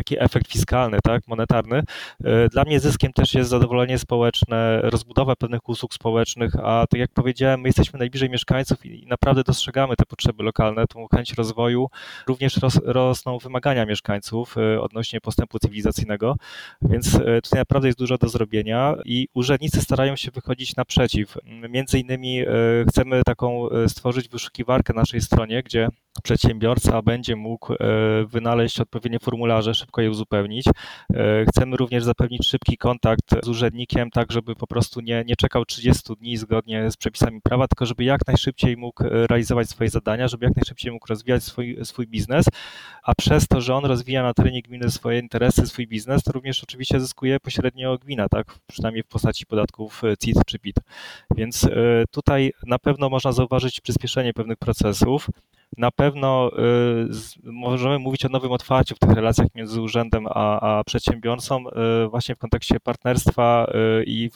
taki 0.00 0.22
efekt 0.22 0.48
fiskalny, 0.52 0.98
tak, 1.04 1.28
monetarny. 1.28 1.82
E, 2.24 2.48
dla 2.48 2.64
mnie 2.64 2.80
zyskiem 2.80 3.12
też 3.12 3.34
jest 3.34 3.50
zadowolenie 3.50 3.98
społeczne, 3.98 4.80
rozbudowa 4.82 5.36
pewnych 5.36 5.68
usług 5.68 5.94
społecznych, 5.94 6.56
a 6.56 6.86
tak 6.90 7.00
jak 7.00 7.10
powiedziałem, 7.10 7.60
my 7.60 7.68
jesteśmy 7.68 7.98
najbliżej 7.98 8.30
mieszkańców 8.30 8.86
i 8.86 9.06
naprawdę 9.06 9.42
dostrzegamy 9.42 9.96
te 9.96 10.04
potrzeby 10.04 10.42
lokalne, 10.42 10.86
tą 10.86 11.06
chęć 11.14 11.32
rozwoju. 11.34 11.88
Również 12.26 12.56
ros, 12.56 12.80
rosną 12.84 13.38
wymagania 13.38 13.86
mieszkańców 13.86 14.56
e, 14.58 14.80
odnośnie 14.80 15.20
postępu 15.20 15.58
cywilizacyjnego, 15.58 16.36
więc 16.82 17.14
e, 17.14 17.42
tutaj 17.42 17.58
naprawdę 17.58 17.88
jest 17.88 17.98
dużo 17.98 18.18
do 18.18 18.28
zrobienia 18.28 18.94
i 19.04 19.28
urzędnicy 19.34 19.80
starają 19.80 20.16
się 20.16 20.30
wychodzić 20.30 20.76
naprzeciw. 20.76 21.38
Między 21.68 21.98
innymi 21.98 22.44
chcemy 22.88 23.22
taką 23.24 23.68
stworzyć 23.88 24.28
wyszukiwarkę 24.28 24.92
na 24.92 25.00
naszej 25.00 25.20
stronie, 25.20 25.62
gdzie 25.62 25.88
przedsiębiorca 26.22 27.02
będzie 27.02 27.36
mógł 27.36 27.74
wynaleźć 28.26 28.80
odpowiednie 28.80 29.18
formularze, 29.18 29.74
szybko 29.74 30.00
je 30.02 30.10
uzupełnić. 30.10 30.66
E, 31.14 31.44
chcemy 31.48 31.76
również 31.76 32.04
zapewnić 32.04 32.46
szybki 32.46 32.76
kontakt 32.76 33.24
z 33.44 33.48
urzędnikiem, 33.48 34.10
tak 34.10 34.32
żeby 34.32 34.54
po 34.54 34.66
prostu 34.66 35.00
nie, 35.00 35.24
nie 35.26 35.36
czekał 35.36 35.64
30 35.64 36.14
dni 36.20 36.36
zgodnie 36.36 36.90
z 36.90 36.96
przepisami 36.96 37.40
prawa, 37.40 37.68
tylko 37.68 37.86
żeby 37.86 38.04
jak 38.04 38.26
najszybciej 38.26 38.76
mógł 38.76 39.04
e, 39.04 39.26
realizować 39.26 39.68
swoje 39.68 39.90
zadania, 39.90 40.28
żeby 40.28 40.44
jak 40.44 40.56
najszybciej 40.56 40.92
mógł 40.92 41.06
rozwijać 41.08 41.44
swój, 41.44 41.78
swój 41.82 42.06
biznes, 42.06 42.46
a 43.02 43.14
przez 43.14 43.48
to, 43.48 43.60
że 43.60 43.74
on 43.74 43.84
rozwija 43.84 44.22
na 44.22 44.34
terenie 44.34 44.62
gminy 44.62 44.90
swoje 44.90 45.18
interesy, 45.18 45.66
swój 45.66 45.86
biznes, 45.86 46.22
to 46.22 46.32
również 46.32 46.62
oczywiście 46.62 47.00
zyskuje 47.00 47.40
pośrednio 47.40 47.98
gmina, 47.98 48.28
tak, 48.28 48.54
przynajmniej 48.66 49.02
w 49.02 49.06
postaci 49.06 49.46
podatków 49.46 50.04
e, 50.04 50.16
CIT 50.16 50.36
czy 50.46 50.58
PIT. 50.58 50.76
Więc 51.36 51.68
tutaj 52.10 52.52
na 52.66 52.78
pewno 52.78 53.08
można 53.08 53.32
zauważyć 53.32 53.80
przyspieszenie 53.80 54.32
pewnych 54.32 54.58
procesów. 54.58 55.28
Na 55.78 55.90
pewno 55.90 56.50
możemy 57.44 57.98
mówić 57.98 58.24
o 58.24 58.28
nowym 58.28 58.52
otwarciu 58.52 58.94
w 58.94 58.98
tych 58.98 59.10
relacjach 59.10 59.46
między 59.54 59.82
urzędem 59.82 60.26
a, 60.26 60.60
a 60.60 60.84
przedsiębiorcą 60.84 61.64
właśnie 62.10 62.34
w 62.34 62.38
kontekście 62.38 62.80
partnerstwa 62.80 63.70
i 64.06 64.30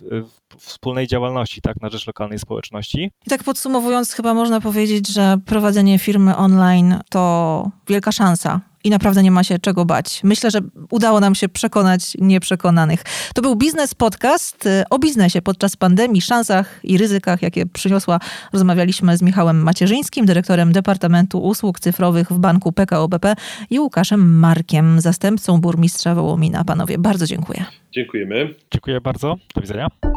wspólnej 0.59 1.07
działalności 1.07 1.61
tak, 1.61 1.81
na 1.81 1.89
rzecz 1.89 2.07
lokalnej 2.07 2.39
społeczności. 2.39 3.11
I 3.27 3.31
tak 3.31 3.45
podsumowując, 3.45 4.13
chyba 4.13 4.35
można 4.35 4.61
powiedzieć, 4.61 5.09
że 5.09 5.37
prowadzenie 5.47 5.99
firmy 5.99 6.37
online 6.37 7.01
to 7.11 7.71
wielka 7.89 8.13
szansa 8.13 8.61
i 8.85 8.91
naprawdę 8.91 9.23
nie 9.23 9.31
ma 9.31 9.45
się 9.45 9.59
czego 9.59 9.85
bać. 9.85 10.21
Myślę, 10.25 10.51
że 10.51 10.59
udało 10.91 11.21
nam 11.21 11.35
się 11.35 11.49
przekonać 11.49 12.13
nieprzekonanych. 12.19 13.03
To 13.35 13.43
był 13.43 13.57
Biznes 13.57 13.95
Podcast 13.95 14.67
y, 14.67 14.85
o 14.91 14.99
biznesie 14.99 15.43
podczas 15.43 15.77
pandemii, 15.77 16.23
szansach 16.23 16.81
i 16.83 16.99
ryzykach, 16.99 17.43
jakie 17.43 17.67
przyniosła. 17.67 18.21
Rozmawialiśmy 18.53 19.17
z 19.17 19.23
Michałem 19.23 19.63
Macierzyńskim, 19.63 20.27
dyrektorem 20.27 20.73
Departamentu 20.73 21.39
Usług 21.39 21.81
Cyfrowych 21.81 22.33
w 22.33 22.39
Banku 22.39 22.73
PKO 22.73 23.09
BP 23.09 23.35
i 23.71 23.81
Łukaszem 23.81 24.39
Markiem, 24.39 25.01
zastępcą 25.01 25.61
burmistrza 25.61 26.15
Wołomina. 26.15 26.65
Panowie, 26.65 26.99
bardzo 26.99 27.27
dziękuję. 27.27 27.65
Dziękujemy. 27.93 28.55
Dziękuję 28.71 29.01
bardzo. 29.01 29.37
Do 29.55 29.61
widzenia. 29.61 30.14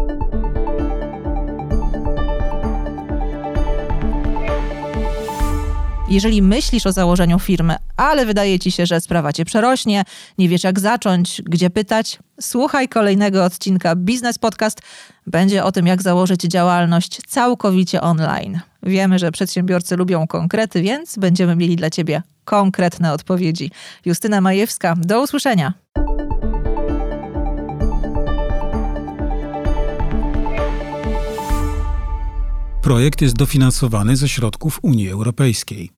Jeżeli 6.09 6.41
myślisz 6.41 6.85
o 6.85 6.91
założeniu 6.91 7.39
firmy, 7.39 7.75
ale 7.97 8.25
wydaje 8.25 8.59
ci 8.59 8.71
się, 8.71 8.85
że 8.85 9.01
sprawa 9.01 9.33
cię 9.33 9.45
przerośnie, 9.45 10.03
nie 10.37 10.49
wiesz 10.49 10.63
jak 10.63 10.79
zacząć, 10.79 11.41
gdzie 11.45 11.69
pytać, 11.69 12.19
słuchaj 12.41 12.89
kolejnego 12.89 13.45
odcinka 13.45 13.95
Biznes 13.95 14.37
Podcast. 14.39 14.81
Będzie 15.27 15.63
o 15.63 15.71
tym, 15.71 15.87
jak 15.87 16.01
założyć 16.01 16.41
działalność 16.41 17.19
całkowicie 17.27 18.01
online. 18.01 18.59
Wiemy, 18.83 19.19
że 19.19 19.31
przedsiębiorcy 19.31 19.95
lubią 19.95 20.27
konkrety, 20.27 20.81
więc 20.81 21.17
będziemy 21.17 21.55
mieli 21.55 21.75
dla 21.75 21.89
ciebie 21.89 22.21
konkretne 22.45 23.13
odpowiedzi. 23.13 23.71
Justyna 24.05 24.41
Majewska, 24.41 24.95
do 24.95 25.21
usłyszenia. 25.21 25.73
Projekt 32.81 33.21
jest 33.21 33.35
dofinansowany 33.35 34.15
ze 34.15 34.29
środków 34.29 34.79
Unii 34.81 35.09
Europejskiej. 35.09 35.91